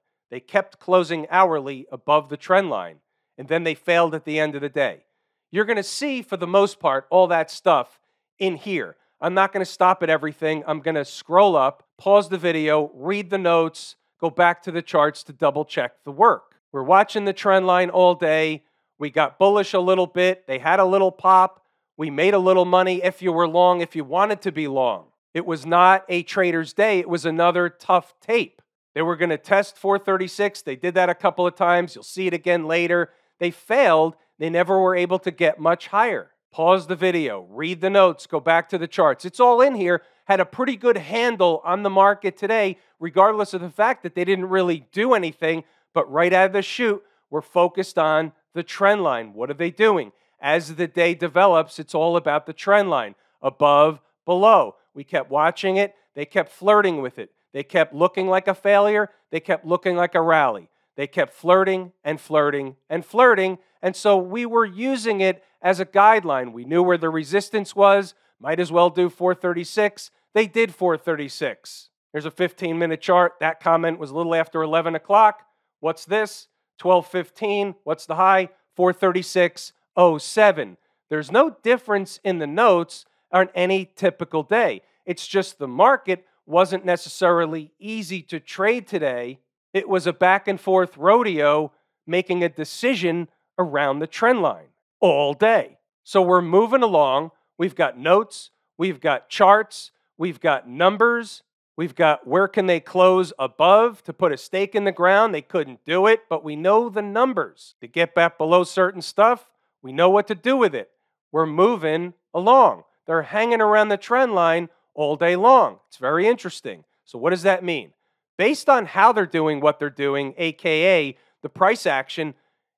They 0.29 0.39
kept 0.39 0.79
closing 0.79 1.27
hourly 1.29 1.87
above 1.91 2.29
the 2.29 2.37
trend 2.37 2.69
line, 2.69 2.97
and 3.37 3.47
then 3.47 3.63
they 3.63 3.75
failed 3.75 4.15
at 4.15 4.25
the 4.25 4.39
end 4.39 4.55
of 4.55 4.61
the 4.61 4.69
day. 4.69 5.03
You're 5.51 5.65
going 5.65 5.77
to 5.77 5.83
see, 5.83 6.21
for 6.21 6.37
the 6.37 6.47
most 6.47 6.79
part, 6.79 7.07
all 7.09 7.27
that 7.27 7.51
stuff 7.51 7.99
in 8.39 8.55
here. 8.55 8.95
I'm 9.19 9.33
not 9.33 9.51
going 9.51 9.65
to 9.65 9.71
stop 9.71 10.01
at 10.01 10.09
everything. 10.09 10.63
I'm 10.65 10.79
going 10.79 10.95
to 10.95 11.05
scroll 11.05 11.55
up, 11.55 11.83
pause 11.97 12.29
the 12.29 12.37
video, 12.37 12.91
read 12.93 13.29
the 13.29 13.37
notes, 13.37 13.95
go 14.19 14.29
back 14.29 14.63
to 14.63 14.71
the 14.71 14.81
charts 14.81 15.23
to 15.23 15.33
double 15.33 15.65
check 15.65 16.03
the 16.05 16.11
work. 16.11 16.55
We're 16.71 16.83
watching 16.83 17.25
the 17.25 17.33
trend 17.33 17.67
line 17.67 17.89
all 17.89 18.15
day. 18.15 18.63
We 18.97 19.09
got 19.09 19.37
bullish 19.37 19.73
a 19.73 19.79
little 19.79 20.07
bit. 20.07 20.47
They 20.47 20.59
had 20.59 20.79
a 20.79 20.85
little 20.85 21.11
pop. 21.11 21.65
We 21.97 22.09
made 22.09 22.33
a 22.33 22.39
little 22.39 22.65
money 22.65 23.03
if 23.03 23.21
you 23.21 23.31
were 23.31 23.47
long, 23.47 23.81
if 23.81 23.95
you 23.95 24.05
wanted 24.05 24.41
to 24.43 24.51
be 24.51 24.67
long. 24.67 25.07
It 25.33 25.45
was 25.45 25.65
not 25.65 26.03
a 26.09 26.23
trader's 26.23 26.73
day, 26.73 26.99
it 26.99 27.09
was 27.09 27.25
another 27.25 27.69
tough 27.69 28.13
tape. 28.21 28.61
They 28.93 29.01
were 29.01 29.15
going 29.15 29.29
to 29.29 29.37
test 29.37 29.77
436. 29.77 30.63
They 30.63 30.75
did 30.75 30.95
that 30.95 31.09
a 31.09 31.15
couple 31.15 31.47
of 31.47 31.55
times. 31.55 31.95
You'll 31.95 32.03
see 32.03 32.27
it 32.27 32.33
again 32.33 32.65
later. 32.65 33.11
They 33.39 33.49
failed. 33.51 34.15
They 34.37 34.49
never 34.49 34.79
were 34.79 34.95
able 34.95 35.19
to 35.19 35.31
get 35.31 35.59
much 35.59 35.87
higher. 35.87 36.31
Pause 36.51 36.87
the 36.87 36.95
video, 36.97 37.47
read 37.49 37.79
the 37.79 37.89
notes, 37.89 38.27
go 38.27 38.41
back 38.41 38.67
to 38.69 38.77
the 38.77 38.87
charts. 38.87 39.23
It's 39.23 39.39
all 39.39 39.61
in 39.61 39.75
here. 39.75 40.01
Had 40.25 40.41
a 40.41 40.45
pretty 40.45 40.75
good 40.75 40.97
handle 40.97 41.61
on 41.63 41.83
the 41.83 41.89
market 41.89 42.35
today, 42.35 42.77
regardless 42.99 43.53
of 43.53 43.61
the 43.61 43.69
fact 43.69 44.03
that 44.03 44.15
they 44.15 44.25
didn't 44.25 44.49
really 44.49 44.85
do 44.91 45.13
anything. 45.13 45.63
But 45.93 46.11
right 46.11 46.33
out 46.33 46.47
of 46.47 46.53
the 46.53 46.61
chute, 46.61 47.01
we're 47.29 47.41
focused 47.41 47.97
on 47.97 48.33
the 48.53 48.63
trend 48.63 49.01
line. 49.01 49.33
What 49.33 49.49
are 49.49 49.55
they 49.55 49.71
doing? 49.71 50.11
As 50.41 50.75
the 50.75 50.87
day 50.87 51.13
develops, 51.13 51.79
it's 51.79 51.95
all 51.95 52.17
about 52.17 52.45
the 52.45 52.53
trend 52.53 52.89
line 52.89 53.15
above, 53.41 54.01
below. 54.25 54.75
We 54.93 55.03
kept 55.03 55.29
watching 55.29 55.77
it. 55.77 55.95
They 56.15 56.25
kept 56.25 56.51
flirting 56.51 57.01
with 57.01 57.19
it. 57.19 57.31
They 57.53 57.63
kept 57.63 57.93
looking 57.93 58.27
like 58.27 58.47
a 58.47 58.53
failure. 58.53 59.09
They 59.31 59.39
kept 59.39 59.65
looking 59.65 59.95
like 59.95 60.15
a 60.15 60.21
rally. 60.21 60.69
They 60.95 61.07
kept 61.07 61.33
flirting 61.33 61.93
and 62.03 62.19
flirting 62.19 62.75
and 62.89 63.05
flirting. 63.05 63.59
And 63.81 63.95
so 63.95 64.17
we 64.17 64.45
were 64.45 64.65
using 64.65 65.21
it 65.21 65.43
as 65.61 65.79
a 65.79 65.85
guideline. 65.85 66.53
We 66.53 66.65
knew 66.65 66.83
where 66.83 66.97
the 66.97 67.09
resistance 67.09 67.75
was. 67.75 68.13
Might 68.39 68.59
as 68.59 68.71
well 68.71 68.89
do 68.89 69.09
436. 69.09 70.11
They 70.33 70.47
did 70.47 70.73
436. 70.73 71.89
Here's 72.11 72.25
a 72.25 72.31
15 72.31 72.77
minute 72.77 72.99
chart. 73.01 73.35
That 73.39 73.61
comment 73.61 73.99
was 73.99 74.11
a 74.11 74.15
little 74.15 74.35
after 74.35 74.61
11 74.61 74.95
o'clock. 74.95 75.43
What's 75.79 76.05
this? 76.05 76.47
1215. 76.81 77.75
What's 77.83 78.05
the 78.05 78.15
high? 78.15 78.49
436.07. 78.77 80.77
There's 81.09 81.31
no 81.31 81.57
difference 81.61 82.19
in 82.23 82.39
the 82.39 82.47
notes 82.47 83.05
on 83.31 83.49
any 83.55 83.85
typical 83.95 84.43
day. 84.43 84.81
It's 85.05 85.27
just 85.27 85.57
the 85.57 85.67
market 85.67 86.25
wasn't 86.45 86.85
necessarily 86.85 87.71
easy 87.79 88.21
to 88.23 88.39
trade 88.39 88.87
today. 88.87 89.39
It 89.73 89.87
was 89.87 90.07
a 90.07 90.13
back 90.13 90.47
and 90.47 90.59
forth 90.59 90.97
rodeo 90.97 91.71
making 92.05 92.43
a 92.43 92.49
decision 92.49 93.29
around 93.57 93.99
the 93.99 94.07
trend 94.07 94.41
line 94.41 94.67
all 94.99 95.33
day. 95.33 95.77
So 96.03 96.21
we're 96.21 96.41
moving 96.41 96.83
along. 96.83 97.31
We've 97.57 97.75
got 97.75 97.97
notes, 97.97 98.49
we've 98.77 98.99
got 98.99 99.29
charts, 99.29 99.91
we've 100.17 100.39
got 100.39 100.67
numbers, 100.67 101.43
we've 101.77 101.95
got 101.95 102.25
where 102.25 102.47
can 102.47 102.65
they 102.65 102.79
close 102.79 103.31
above 103.37 104.03
to 104.03 104.13
put 104.13 104.31
a 104.31 104.37
stake 104.37 104.73
in 104.73 104.83
the 104.83 104.91
ground. 104.91 105.33
They 105.33 105.43
couldn't 105.43 105.85
do 105.85 106.07
it, 106.07 106.21
but 106.27 106.43
we 106.43 106.55
know 106.55 106.89
the 106.89 107.03
numbers. 107.03 107.75
To 107.81 107.87
get 107.87 108.15
back 108.15 108.37
below 108.37 108.63
certain 108.63 109.01
stuff, 109.01 109.49
we 109.83 109.91
know 109.91 110.09
what 110.09 110.27
to 110.27 110.35
do 110.35 110.57
with 110.57 110.73
it. 110.73 110.89
We're 111.31 111.45
moving 111.45 112.13
along. 112.33 112.83
They're 113.07 113.23
hanging 113.23 113.61
around 113.61 113.89
the 113.89 113.97
trend 113.97 114.33
line 114.33 114.69
all 114.93 115.15
day 115.15 115.35
long. 115.35 115.79
It's 115.87 115.97
very 115.97 116.27
interesting. 116.27 116.83
So, 117.03 117.17
what 117.17 117.31
does 117.31 117.43
that 117.43 117.63
mean? 117.63 117.91
Based 118.37 118.69
on 118.69 118.85
how 118.85 119.11
they're 119.11 119.25
doing 119.25 119.59
what 119.59 119.79
they're 119.79 119.89
doing, 119.89 120.33
AKA 120.37 121.15
the 121.41 121.49
price 121.49 121.85
action, 121.85 122.33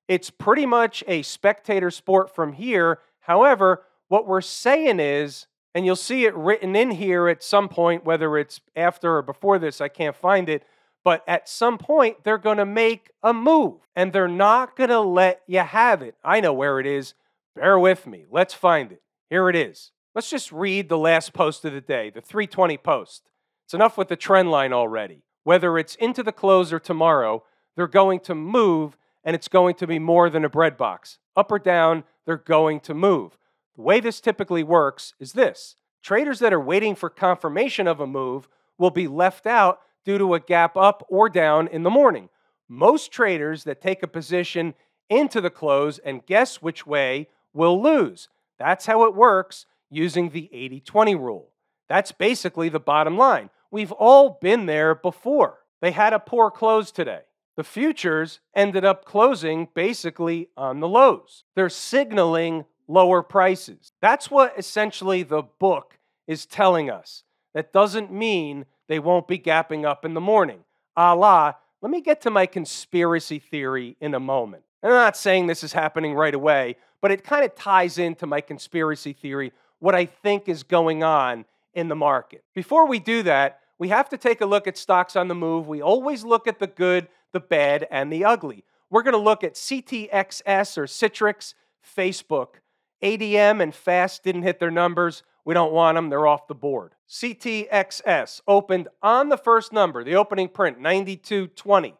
it's 0.08 0.30
pretty 0.30 0.66
much 0.66 1.04
a 1.06 1.22
spectator 1.22 1.90
sport 1.90 2.34
from 2.34 2.54
here. 2.54 2.98
However, 3.20 3.84
what 4.08 4.26
we're 4.26 4.40
saying 4.40 5.00
is, 5.00 5.46
and 5.74 5.86
you'll 5.86 5.96
see 5.96 6.24
it 6.24 6.34
written 6.34 6.76
in 6.76 6.92
here 6.92 7.28
at 7.28 7.42
some 7.42 7.68
point, 7.68 8.04
whether 8.04 8.36
it's 8.36 8.60
after 8.76 9.16
or 9.16 9.22
before 9.22 9.58
this, 9.58 9.80
I 9.80 9.88
can't 9.88 10.14
find 10.14 10.48
it, 10.48 10.64
but 11.02 11.22
at 11.26 11.48
some 11.48 11.78
point 11.78 12.24
they're 12.24 12.38
going 12.38 12.58
to 12.58 12.66
make 12.66 13.10
a 13.22 13.32
move 13.32 13.80
and 13.96 14.12
they're 14.12 14.28
not 14.28 14.76
going 14.76 14.90
to 14.90 15.00
let 15.00 15.42
you 15.46 15.60
have 15.60 16.02
it. 16.02 16.14
I 16.24 16.40
know 16.40 16.52
where 16.52 16.80
it 16.80 16.86
is. 16.86 17.14
Bear 17.54 17.78
with 17.78 18.06
me. 18.06 18.24
Let's 18.30 18.54
find 18.54 18.92
it. 18.92 19.02
Here 19.30 19.48
it 19.48 19.56
is. 19.56 19.90
Let's 20.14 20.30
just 20.30 20.52
read 20.52 20.88
the 20.88 20.98
last 20.98 21.32
post 21.32 21.64
of 21.64 21.72
the 21.72 21.80
day, 21.80 22.08
the 22.08 22.20
320 22.20 22.78
post. 22.78 23.28
It's 23.64 23.74
enough 23.74 23.98
with 23.98 24.06
the 24.06 24.16
trend 24.16 24.48
line 24.48 24.72
already. 24.72 25.24
Whether 25.42 25.76
it's 25.76 25.96
into 25.96 26.22
the 26.22 26.30
close 26.30 26.72
or 26.72 26.78
tomorrow, 26.78 27.42
they're 27.74 27.88
going 27.88 28.20
to 28.20 28.34
move 28.34 28.96
and 29.24 29.34
it's 29.34 29.48
going 29.48 29.74
to 29.76 29.86
be 29.88 29.98
more 29.98 30.30
than 30.30 30.44
a 30.44 30.48
bread 30.48 30.76
box. 30.76 31.18
Up 31.36 31.50
or 31.50 31.58
down, 31.58 32.04
they're 32.26 32.36
going 32.36 32.78
to 32.80 32.94
move. 32.94 33.36
The 33.74 33.82
way 33.82 33.98
this 33.98 34.20
typically 34.20 34.62
works 34.62 35.14
is 35.18 35.32
this 35.32 35.74
traders 36.00 36.38
that 36.38 36.52
are 36.52 36.60
waiting 36.60 36.94
for 36.94 37.10
confirmation 37.10 37.88
of 37.88 37.98
a 37.98 38.06
move 38.06 38.48
will 38.78 38.90
be 38.90 39.08
left 39.08 39.46
out 39.46 39.80
due 40.04 40.18
to 40.18 40.34
a 40.34 40.40
gap 40.40 40.76
up 40.76 41.04
or 41.08 41.28
down 41.28 41.66
in 41.66 41.82
the 41.82 41.90
morning. 41.90 42.28
Most 42.68 43.10
traders 43.10 43.64
that 43.64 43.82
take 43.82 44.02
a 44.02 44.08
position 44.08 44.74
into 45.10 45.40
the 45.40 45.50
close 45.50 45.98
and 45.98 46.24
guess 46.24 46.62
which 46.62 46.86
way 46.86 47.28
will 47.52 47.82
lose. 47.82 48.28
That's 48.58 48.86
how 48.86 49.04
it 49.04 49.14
works 49.14 49.66
using 49.90 50.30
the 50.30 50.48
80 50.52 50.80
20 50.80 51.14
rule. 51.14 51.50
That's 51.88 52.12
basically 52.12 52.68
the 52.68 52.80
bottom 52.80 53.16
line. 53.16 53.50
We've 53.70 53.92
all 53.92 54.38
been 54.40 54.66
there 54.66 54.94
before. 54.94 55.58
They 55.80 55.90
had 55.90 56.12
a 56.12 56.18
poor 56.18 56.50
close 56.50 56.90
today. 56.90 57.22
The 57.56 57.64
futures 57.64 58.40
ended 58.54 58.84
up 58.84 59.04
closing 59.04 59.68
basically 59.74 60.48
on 60.56 60.80
the 60.80 60.88
lows. 60.88 61.44
They're 61.54 61.68
signaling 61.68 62.64
lower 62.88 63.22
prices. 63.22 63.92
That's 64.00 64.30
what 64.30 64.54
essentially 64.58 65.22
the 65.22 65.42
book 65.42 65.98
is 66.26 66.46
telling 66.46 66.90
us. 66.90 67.22
That 67.54 67.72
doesn't 67.72 68.12
mean 68.12 68.66
they 68.88 68.98
won't 68.98 69.28
be 69.28 69.38
gapping 69.38 69.84
up 69.84 70.04
in 70.04 70.14
the 70.14 70.20
morning. 70.20 70.64
Allah, 70.96 71.56
let 71.80 71.90
me 71.90 72.00
get 72.00 72.20
to 72.22 72.30
my 72.30 72.46
conspiracy 72.46 73.38
theory 73.38 73.96
in 74.00 74.14
a 74.14 74.20
moment. 74.20 74.64
I'm 74.82 74.90
not 74.90 75.16
saying 75.16 75.46
this 75.46 75.64
is 75.64 75.72
happening 75.72 76.14
right 76.14 76.34
away, 76.34 76.76
but 77.00 77.10
it 77.10 77.24
kind 77.24 77.44
of 77.44 77.54
ties 77.54 77.98
into 77.98 78.26
my 78.26 78.40
conspiracy 78.40 79.12
theory, 79.12 79.52
what 79.84 79.94
I 79.94 80.06
think 80.06 80.48
is 80.48 80.62
going 80.62 81.02
on 81.02 81.44
in 81.74 81.88
the 81.88 81.94
market. 81.94 82.42
Before 82.54 82.86
we 82.88 82.98
do 82.98 83.22
that, 83.24 83.60
we 83.78 83.88
have 83.88 84.08
to 84.08 84.16
take 84.16 84.40
a 84.40 84.46
look 84.46 84.66
at 84.66 84.78
stocks 84.78 85.14
on 85.14 85.28
the 85.28 85.34
move. 85.34 85.68
We 85.68 85.82
always 85.82 86.24
look 86.24 86.48
at 86.48 86.58
the 86.58 86.66
good, 86.66 87.06
the 87.32 87.40
bad, 87.40 87.86
and 87.90 88.10
the 88.10 88.24
ugly. 88.24 88.64
We're 88.88 89.02
going 89.02 89.12
to 89.12 89.18
look 89.18 89.44
at 89.44 89.56
CTXS 89.56 90.78
or 90.78 90.86
Citrix, 90.86 91.52
Facebook. 91.84 92.60
ADM 93.02 93.62
and 93.62 93.74
FAST 93.74 94.24
didn't 94.24 94.44
hit 94.44 94.58
their 94.58 94.70
numbers. 94.70 95.22
We 95.44 95.52
don't 95.52 95.74
want 95.74 95.96
them, 95.96 96.08
they're 96.08 96.26
off 96.26 96.48
the 96.48 96.54
board. 96.54 96.94
CTXS 97.06 98.40
opened 98.48 98.88
on 99.02 99.28
the 99.28 99.36
first 99.36 99.70
number, 99.70 100.02
the 100.02 100.16
opening 100.16 100.48
print, 100.48 100.80
9220. 100.80 101.94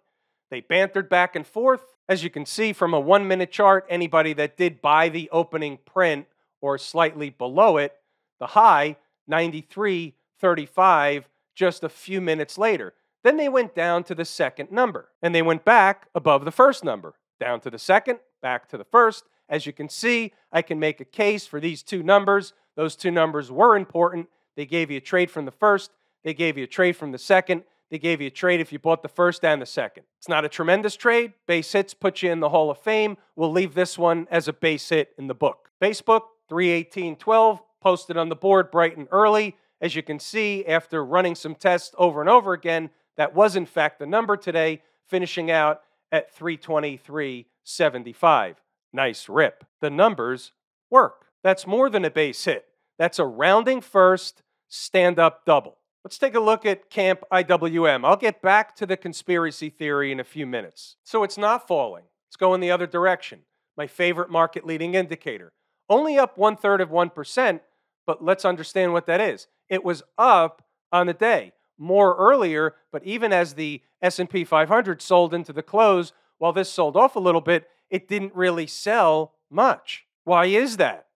They 0.51 0.63
bantered 0.63 1.11
back 1.11 1.37
and 1.37 1.47
forth. 1.47 1.83
As 2.09 2.25
you 2.25 2.31
can 2.31 2.47
see 2.47 2.73
from 2.73 2.95
a 2.95 3.01
one 3.01 3.29
minute 3.29 3.53
chart, 3.53 3.85
anybody 3.91 4.33
that 4.33 4.57
did 4.57 4.81
buy 4.81 5.11
the 5.11 5.29
opening 5.31 5.81
print 5.85 6.29
or 6.65 6.79
slightly 6.79 7.29
below 7.29 7.77
it, 7.77 7.93
the 8.41 8.47
high, 8.47 8.97
9335, 9.29 11.29
just 11.55 11.85
a 11.85 11.91
few 11.91 12.23
minutes 12.23 12.57
later. 12.57 12.95
Then 13.23 13.37
they 13.37 13.51
went 13.51 13.75
down 13.75 14.03
to 14.05 14.15
the 14.15 14.25
second 14.25 14.73
number, 14.73 15.11
and 15.21 15.35
they 15.35 15.43
went 15.43 15.67
back 15.67 16.09
above 16.15 16.47
the 16.47 16.51
first 16.51 16.83
number, 16.83 17.17
down 17.39 17.61
to 17.61 17.71
the 17.71 17.79
second, 17.79 18.21
back 18.41 18.67
to 18.71 18.79
the 18.79 18.85
first. 18.85 19.25
As 19.47 19.67
you 19.67 19.75
can 19.75 19.91
see, 19.91 20.33
I 20.51 20.63
can 20.63 20.81
make 20.81 21.03
a 21.03 21.05
case 21.05 21.47
for 21.47 21.61
these 21.61 21.83
two 21.83 22.03
numbers. 22.03 22.55
Those 22.77 22.97
two 22.97 23.11
numbers 23.11 23.53
were 23.53 23.77
important. 23.77 24.31
They 24.57 24.65
gave 24.65 24.91
you 24.91 24.97
a 24.97 25.03
trade 25.03 25.31
from 25.31 25.45
the 25.45 25.51
first, 25.51 25.91
they 26.23 26.33
gave 26.33 26.57
you 26.57 26.65
a 26.65 26.67
trade 26.67 26.97
from 26.97 27.13
the 27.13 27.19
second, 27.19 27.65
they 27.91 27.99
gave 27.99 28.23
you 28.23 28.29
a 28.29 28.31
trade 28.31 28.61
if 28.61 28.73
you 28.73 28.79
bought 28.79 29.03
the 29.03 29.09
first 29.09 29.45
and 29.45 29.61
the 29.61 29.67
second. 29.67 30.05
It's 30.19 30.31
not 30.31 30.47
a 30.47 30.49
tremendous 30.49 30.97
trade. 30.97 31.35
Base 31.47 31.71
hits 31.71 31.93
put 31.93 32.23
you 32.23 32.33
in 32.33 32.41
the 32.41 32.49
Hall 32.49 32.71
of 32.71 32.79
Fame. 32.79 33.19
We'll 33.37 33.53
leave 33.53 33.75
this 33.75 33.99
one 33.99 34.27
as 34.31 34.49
a 34.49 34.55
base 34.55 34.89
hit 34.89 35.13
in 35.19 35.27
the 35.27 35.35
book. 35.35 35.69
Facebook, 35.83 36.23
31812, 36.49 37.63
posted 37.81 38.17
on 38.17 38.29
the 38.29 38.37
board 38.37 38.71
bright 38.71 38.97
and 38.97 39.09
early. 39.11 39.57
As 39.81 39.95
you 39.95 40.03
can 40.03 40.19
see, 40.19 40.65
after 40.67 41.05
running 41.05 41.35
some 41.35 41.55
tests 41.55 41.95
over 41.99 42.21
and 42.21 42.31
over 42.31 42.53
again, 42.53 42.91
that 43.17 43.35
was, 43.35 43.57
in 43.57 43.67
fact, 43.67 43.99
the 43.99 44.07
number 44.07 44.37
today, 44.37 44.83
finishing 45.07 45.51
out 45.51 45.83
at 46.11 46.37
323.75. 46.37 48.57
Nice 48.93 49.29
rip. 49.29 49.65
The 49.81 49.91
numbers 49.91 50.53
work. 50.91 51.27
That's 51.43 51.67
more 51.67 51.91
than 51.91 52.05
a 52.05 52.11
base 52.11 52.45
hit. 52.45 52.67
That's 52.99 53.19
a 53.19 53.27
rounding 53.27 53.81
first, 53.81 54.43
stand 54.69 55.19
up 55.19 55.45
double. 55.45 55.79
Let's 56.05 56.19
take 56.19 56.35
a 56.35 56.41
look 56.41 56.67
at 56.67 56.91
Camp 56.91 57.23
IWM. 57.33 58.05
I'll 58.05 58.17
get 58.17 58.43
back 58.43 58.77
to 58.77 58.87
the 58.87 58.97
conspiracy 58.97 59.71
theory 59.71 60.13
in 60.13 60.21
a 60.21 60.25
few 60.25 60.47
minutes. 60.47 60.97
So 61.03 61.23
it's 61.23 61.39
not 61.39 61.67
falling, 61.67 62.05
it's 62.29 62.37
going 62.37 62.61
the 62.61 62.71
other 62.71 62.87
direction. 62.87 63.41
My 63.77 63.87
favorite 63.87 64.31
market 64.31 64.65
leading 64.65 64.95
indicator. 64.95 65.53
Only 65.89 66.19
up 66.19 66.39
one 66.39 66.57
third 66.57 66.81
of 66.81 66.91
1%, 66.91 67.61
but 68.07 68.25
let's 68.25 68.45
understand 68.45 68.93
what 68.93 69.07
that 69.07 69.21
is. 69.21 69.47
It 69.69 69.85
was 69.85 70.03
up 70.19 70.65
on 70.93 71.07
the 71.07 71.15
day. 71.15 71.53
more 71.79 72.17
earlier, 72.17 72.75
but 72.93 73.05
even 73.05 73.33
as 73.33 73.55
the 73.55 73.83
S&P 74.03 74.45
500 74.45 75.03
sold 75.03 75.35
into 75.35 75.53
the 75.53 75.63
close, 75.63 76.13
while 76.39 76.53
this 76.53 76.71
sold 76.71 76.97
off 76.97 77.17
a 77.17 77.21
little 77.21 77.41
bit, 77.41 77.69
it 77.91 78.09
didn't 78.09 78.35
really 78.35 78.67
sell 78.67 79.35
much. 79.51 80.07
Why 80.25 80.47
is 80.47 80.77
that? 80.79 81.07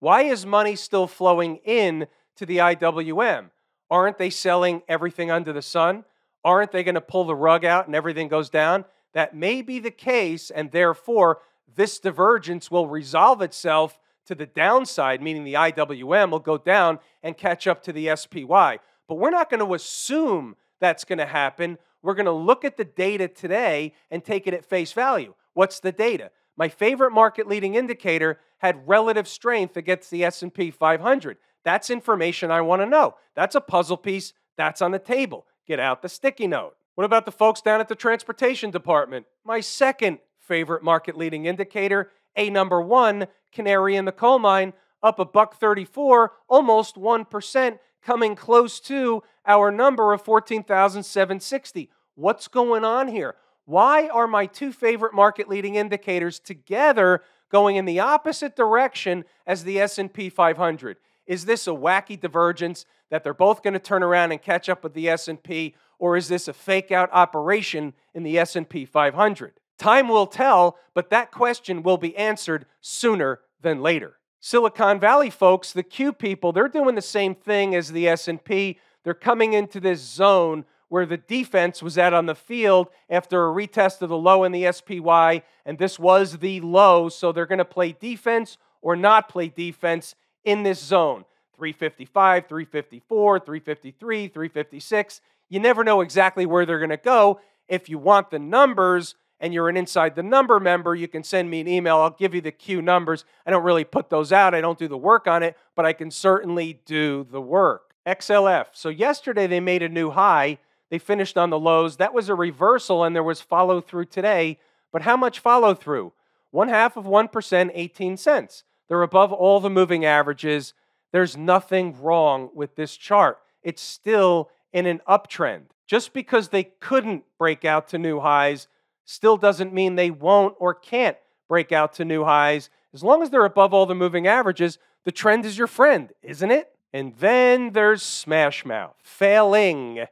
Why 0.00 0.22
is 0.22 0.46
money 0.46 0.76
still 0.76 1.06
flowing 1.06 1.56
in 1.64 2.06
to 2.36 2.46
the 2.46 2.58
IWM? 2.58 3.50
Aren't 3.90 4.18
they 4.18 4.30
selling 4.30 4.82
everything 4.88 5.30
under 5.30 5.52
the 5.52 5.62
sun? 5.62 6.04
Aren't 6.44 6.72
they 6.72 6.84
going 6.84 6.94
to 6.94 7.00
pull 7.00 7.24
the 7.24 7.34
rug 7.34 7.64
out 7.64 7.86
and 7.86 7.96
everything 7.96 8.28
goes 8.28 8.50
down? 8.50 8.84
That 9.14 9.34
may 9.34 9.62
be 9.62 9.78
the 9.78 9.90
case, 9.90 10.50
and 10.50 10.70
therefore 10.70 11.38
this 11.74 11.98
divergence 11.98 12.70
will 12.70 12.86
resolve 12.86 13.42
itself 13.42 13.98
to 14.28 14.34
the 14.34 14.46
downside, 14.46 15.20
meaning 15.20 15.44
the 15.44 15.54
IWM 15.54 16.30
will 16.30 16.38
go 16.38 16.56
down 16.56 17.00
and 17.22 17.36
catch 17.36 17.66
up 17.66 17.82
to 17.82 17.92
the 17.92 18.14
SPY. 18.14 18.78
But 19.08 19.14
we're 19.14 19.30
not 19.30 19.50
going 19.50 19.66
to 19.66 19.74
assume 19.74 20.54
that's 20.80 21.04
going 21.04 21.18
to 21.18 21.26
happen. 21.26 21.78
We're 22.02 22.14
going 22.14 22.26
to 22.26 22.32
look 22.32 22.64
at 22.64 22.76
the 22.76 22.84
data 22.84 23.26
today 23.26 23.94
and 24.10 24.24
take 24.24 24.46
it 24.46 24.54
at 24.54 24.64
face 24.64 24.92
value. 24.92 25.34
What's 25.54 25.80
the 25.80 25.92
data? 25.92 26.30
My 26.56 26.68
favorite 26.68 27.12
market 27.12 27.48
leading 27.48 27.74
indicator 27.74 28.38
had 28.58 28.86
relative 28.86 29.26
strength 29.26 29.76
against 29.76 30.10
the 30.10 30.24
S&P 30.24 30.70
500. 30.70 31.38
That's 31.64 31.90
information 31.90 32.50
I 32.50 32.60
want 32.60 32.82
to 32.82 32.86
know. 32.86 33.14
That's 33.34 33.54
a 33.54 33.60
puzzle 33.60 33.96
piece 33.96 34.32
that's 34.56 34.82
on 34.82 34.90
the 34.90 34.98
table. 34.98 35.46
Get 35.66 35.80
out 35.80 36.02
the 36.02 36.08
sticky 36.08 36.46
note. 36.46 36.74
What 36.96 37.04
about 37.04 37.24
the 37.24 37.32
folks 37.32 37.60
down 37.60 37.80
at 37.80 37.88
the 37.88 37.94
transportation 37.94 38.70
department? 38.70 39.26
My 39.44 39.60
second 39.60 40.18
favorite 40.40 40.82
market 40.82 41.16
leading 41.16 41.46
indicator, 41.46 42.10
a 42.36 42.50
number 42.50 42.80
1, 42.80 43.26
canary 43.52 43.96
in 43.96 44.04
the 44.04 44.12
coal 44.12 44.38
mine, 44.38 44.72
up 45.02 45.18
a 45.18 45.24
buck 45.24 45.58
34, 45.58 46.32
almost 46.48 46.96
1% 46.96 47.78
coming 48.02 48.34
close 48.34 48.80
to 48.80 49.22
our 49.46 49.70
number 49.70 50.12
of 50.12 50.22
14,760. 50.22 51.90
What's 52.14 52.48
going 52.48 52.84
on 52.84 53.08
here? 53.08 53.36
Why 53.64 54.08
are 54.08 54.26
my 54.26 54.46
two 54.46 54.72
favorite 54.72 55.14
market 55.14 55.48
leading 55.48 55.74
indicators 55.74 56.40
together 56.40 57.22
going 57.50 57.76
in 57.76 57.84
the 57.84 58.00
opposite 58.00 58.56
direction 58.56 59.24
as 59.46 59.64
the 59.64 59.80
S&P 59.80 60.30
500? 60.30 60.96
Is 61.26 61.44
this 61.44 61.66
a 61.66 61.70
wacky 61.70 62.18
divergence 62.18 62.86
that 63.10 63.22
they're 63.22 63.34
both 63.34 63.62
going 63.62 63.74
to 63.74 63.78
turn 63.78 64.02
around 64.02 64.32
and 64.32 64.40
catch 64.40 64.68
up 64.68 64.82
with 64.82 64.94
the 64.94 65.08
S&P 65.10 65.74
or 65.98 66.16
is 66.16 66.28
this 66.28 66.48
a 66.48 66.52
fake 66.52 66.90
out 66.90 67.10
operation 67.12 67.92
in 68.14 68.22
the 68.22 68.38
S&P 68.38 68.84
500? 68.84 69.52
Time 69.78 70.08
will 70.08 70.26
tell, 70.26 70.76
but 70.94 71.10
that 71.10 71.30
question 71.30 71.82
will 71.82 71.98
be 71.98 72.16
answered 72.16 72.66
sooner 72.80 73.40
than 73.60 73.80
later. 73.80 74.14
Silicon 74.40 75.00
Valley 75.00 75.30
folks, 75.30 75.72
the 75.72 75.82
Q 75.82 76.12
people, 76.12 76.52
they're 76.52 76.68
doing 76.68 76.94
the 76.94 77.02
same 77.02 77.34
thing 77.34 77.74
as 77.74 77.90
the 77.90 78.08
S&P. 78.08 78.78
They're 79.04 79.14
coming 79.14 79.52
into 79.52 79.80
this 79.80 80.00
zone 80.00 80.64
where 80.88 81.06
the 81.06 81.16
defense 81.16 81.82
was 81.82 81.98
at 81.98 82.14
on 82.14 82.26
the 82.26 82.34
field 82.34 82.88
after 83.10 83.46
a 83.46 83.52
retest 83.52 84.00
of 84.00 84.08
the 84.08 84.16
low 84.16 84.44
in 84.44 84.52
the 84.52 84.70
SPY, 84.72 85.42
and 85.66 85.78
this 85.78 85.98
was 85.98 86.38
the 86.38 86.60
low, 86.60 87.08
so 87.08 87.30
they're 87.30 87.46
going 87.46 87.58
to 87.58 87.64
play 87.64 87.92
defense 87.92 88.58
or 88.80 88.96
not 88.96 89.28
play 89.28 89.48
defense 89.48 90.14
in 90.44 90.62
this 90.62 90.82
zone 90.82 91.24
355, 91.56 92.46
354, 92.48 93.40
353, 93.40 94.28
356. 94.28 95.20
You 95.48 95.60
never 95.60 95.84
know 95.84 96.00
exactly 96.00 96.46
where 96.46 96.64
they're 96.64 96.78
going 96.78 96.90
to 96.90 96.96
go. 96.96 97.40
If 97.68 97.88
you 97.88 97.98
want 97.98 98.30
the 98.30 98.38
numbers, 98.38 99.14
and 99.40 99.54
you're 99.54 99.68
an 99.68 99.76
inside 99.76 100.14
the 100.14 100.22
number 100.22 100.58
member, 100.58 100.94
you 100.94 101.08
can 101.08 101.22
send 101.22 101.50
me 101.50 101.60
an 101.60 101.68
email. 101.68 101.98
I'll 101.98 102.10
give 102.10 102.34
you 102.34 102.40
the 102.40 102.52
Q 102.52 102.82
numbers. 102.82 103.24
I 103.46 103.50
don't 103.50 103.64
really 103.64 103.84
put 103.84 104.10
those 104.10 104.32
out, 104.32 104.54
I 104.54 104.60
don't 104.60 104.78
do 104.78 104.88
the 104.88 104.96
work 104.96 105.26
on 105.26 105.42
it, 105.42 105.56
but 105.74 105.86
I 105.86 105.92
can 105.92 106.10
certainly 106.10 106.80
do 106.84 107.26
the 107.30 107.40
work. 107.40 107.94
XLF. 108.06 108.66
So 108.72 108.88
yesterday 108.88 109.46
they 109.46 109.60
made 109.60 109.82
a 109.82 109.88
new 109.88 110.10
high. 110.10 110.58
They 110.90 110.98
finished 110.98 111.36
on 111.36 111.50
the 111.50 111.58
lows. 111.58 111.98
That 111.98 112.14
was 112.14 112.28
a 112.28 112.34
reversal, 112.34 113.04
and 113.04 113.14
there 113.14 113.22
was 113.22 113.42
follow 113.42 113.80
through 113.80 114.06
today. 114.06 114.58
But 114.90 115.02
how 115.02 115.16
much 115.16 115.38
follow 115.38 115.74
through? 115.74 116.12
One 116.50 116.68
half 116.68 116.96
of 116.96 117.04
1%, 117.04 117.70
18 117.74 118.16
cents. 118.16 118.64
They're 118.88 119.02
above 119.02 119.32
all 119.32 119.60
the 119.60 119.68
moving 119.68 120.06
averages. 120.06 120.72
There's 121.12 121.36
nothing 121.36 122.00
wrong 122.00 122.50
with 122.54 122.74
this 122.76 122.96
chart. 122.96 123.38
It's 123.62 123.82
still 123.82 124.50
in 124.72 124.86
an 124.86 125.02
uptrend. 125.06 125.64
Just 125.86 126.12
because 126.12 126.48
they 126.48 126.64
couldn't 126.64 127.24
break 127.38 127.64
out 127.64 127.88
to 127.88 127.98
new 127.98 128.20
highs 128.20 128.68
still 129.08 129.38
doesn't 129.38 129.72
mean 129.72 129.94
they 129.94 130.10
won't 130.10 130.54
or 130.58 130.74
can't 130.74 131.16
break 131.48 131.72
out 131.72 131.94
to 131.94 132.04
new 132.04 132.24
highs. 132.24 132.68
As 132.92 133.02
long 133.02 133.22
as 133.22 133.30
they're 133.30 133.46
above 133.46 133.72
all 133.72 133.86
the 133.86 133.94
moving 133.94 134.26
averages, 134.26 134.78
the 135.06 135.12
trend 135.12 135.46
is 135.46 135.56
your 135.56 135.66
friend, 135.66 136.12
isn't 136.22 136.50
it? 136.50 136.68
And 136.92 137.16
then 137.16 137.72
there's 137.72 138.02
smash 138.02 138.66
mouth, 138.66 138.96
failing. 139.02 140.04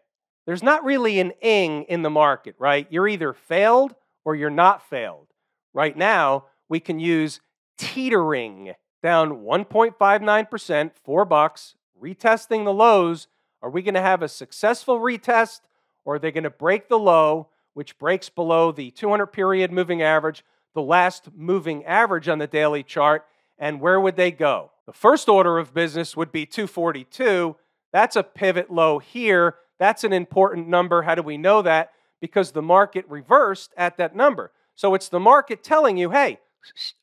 There's 0.46 0.62
not 0.62 0.82
really 0.82 1.20
an 1.20 1.32
ing 1.42 1.82
in 1.84 2.00
the 2.00 2.10
market, 2.10 2.54
right? 2.58 2.86
You're 2.88 3.06
either 3.06 3.34
failed 3.34 3.94
or 4.24 4.34
you're 4.34 4.48
not 4.48 4.88
failed. 4.88 5.26
Right 5.74 5.96
now, 5.96 6.46
we 6.70 6.80
can 6.80 6.98
use 6.98 7.40
teetering 7.76 8.72
down 9.02 9.42
1.59%, 9.42 10.90
4 11.04 11.24
bucks, 11.26 11.74
retesting 12.02 12.64
the 12.64 12.72
lows. 12.72 13.28
Are 13.60 13.70
we 13.70 13.82
going 13.82 13.94
to 13.94 14.00
have 14.00 14.22
a 14.22 14.28
successful 14.28 15.00
retest 15.00 15.60
or 16.06 16.14
are 16.14 16.18
they 16.18 16.32
going 16.32 16.44
to 16.44 16.50
break 16.50 16.88
the 16.88 16.98
low 16.98 17.48
which 17.76 17.98
breaks 17.98 18.30
below 18.30 18.72
the 18.72 18.90
200 18.92 19.26
period 19.26 19.70
moving 19.70 20.00
average, 20.00 20.42
the 20.72 20.80
last 20.80 21.28
moving 21.36 21.84
average 21.84 22.26
on 22.26 22.38
the 22.38 22.46
daily 22.46 22.82
chart, 22.82 23.26
and 23.58 23.82
where 23.82 24.00
would 24.00 24.16
they 24.16 24.30
go? 24.30 24.70
The 24.86 24.94
first 24.94 25.28
order 25.28 25.58
of 25.58 25.74
business 25.74 26.16
would 26.16 26.32
be 26.32 26.46
242. 26.46 27.54
That's 27.92 28.16
a 28.16 28.22
pivot 28.22 28.72
low 28.72 28.98
here. 28.98 29.56
That's 29.78 30.04
an 30.04 30.14
important 30.14 30.68
number. 30.68 31.02
How 31.02 31.14
do 31.14 31.20
we 31.20 31.36
know 31.36 31.60
that? 31.60 31.92
Because 32.18 32.52
the 32.52 32.62
market 32.62 33.04
reversed 33.10 33.74
at 33.76 33.98
that 33.98 34.16
number. 34.16 34.52
So 34.74 34.94
it's 34.94 35.10
the 35.10 35.20
market 35.20 35.62
telling 35.62 35.98
you, 35.98 36.12
hey, 36.12 36.38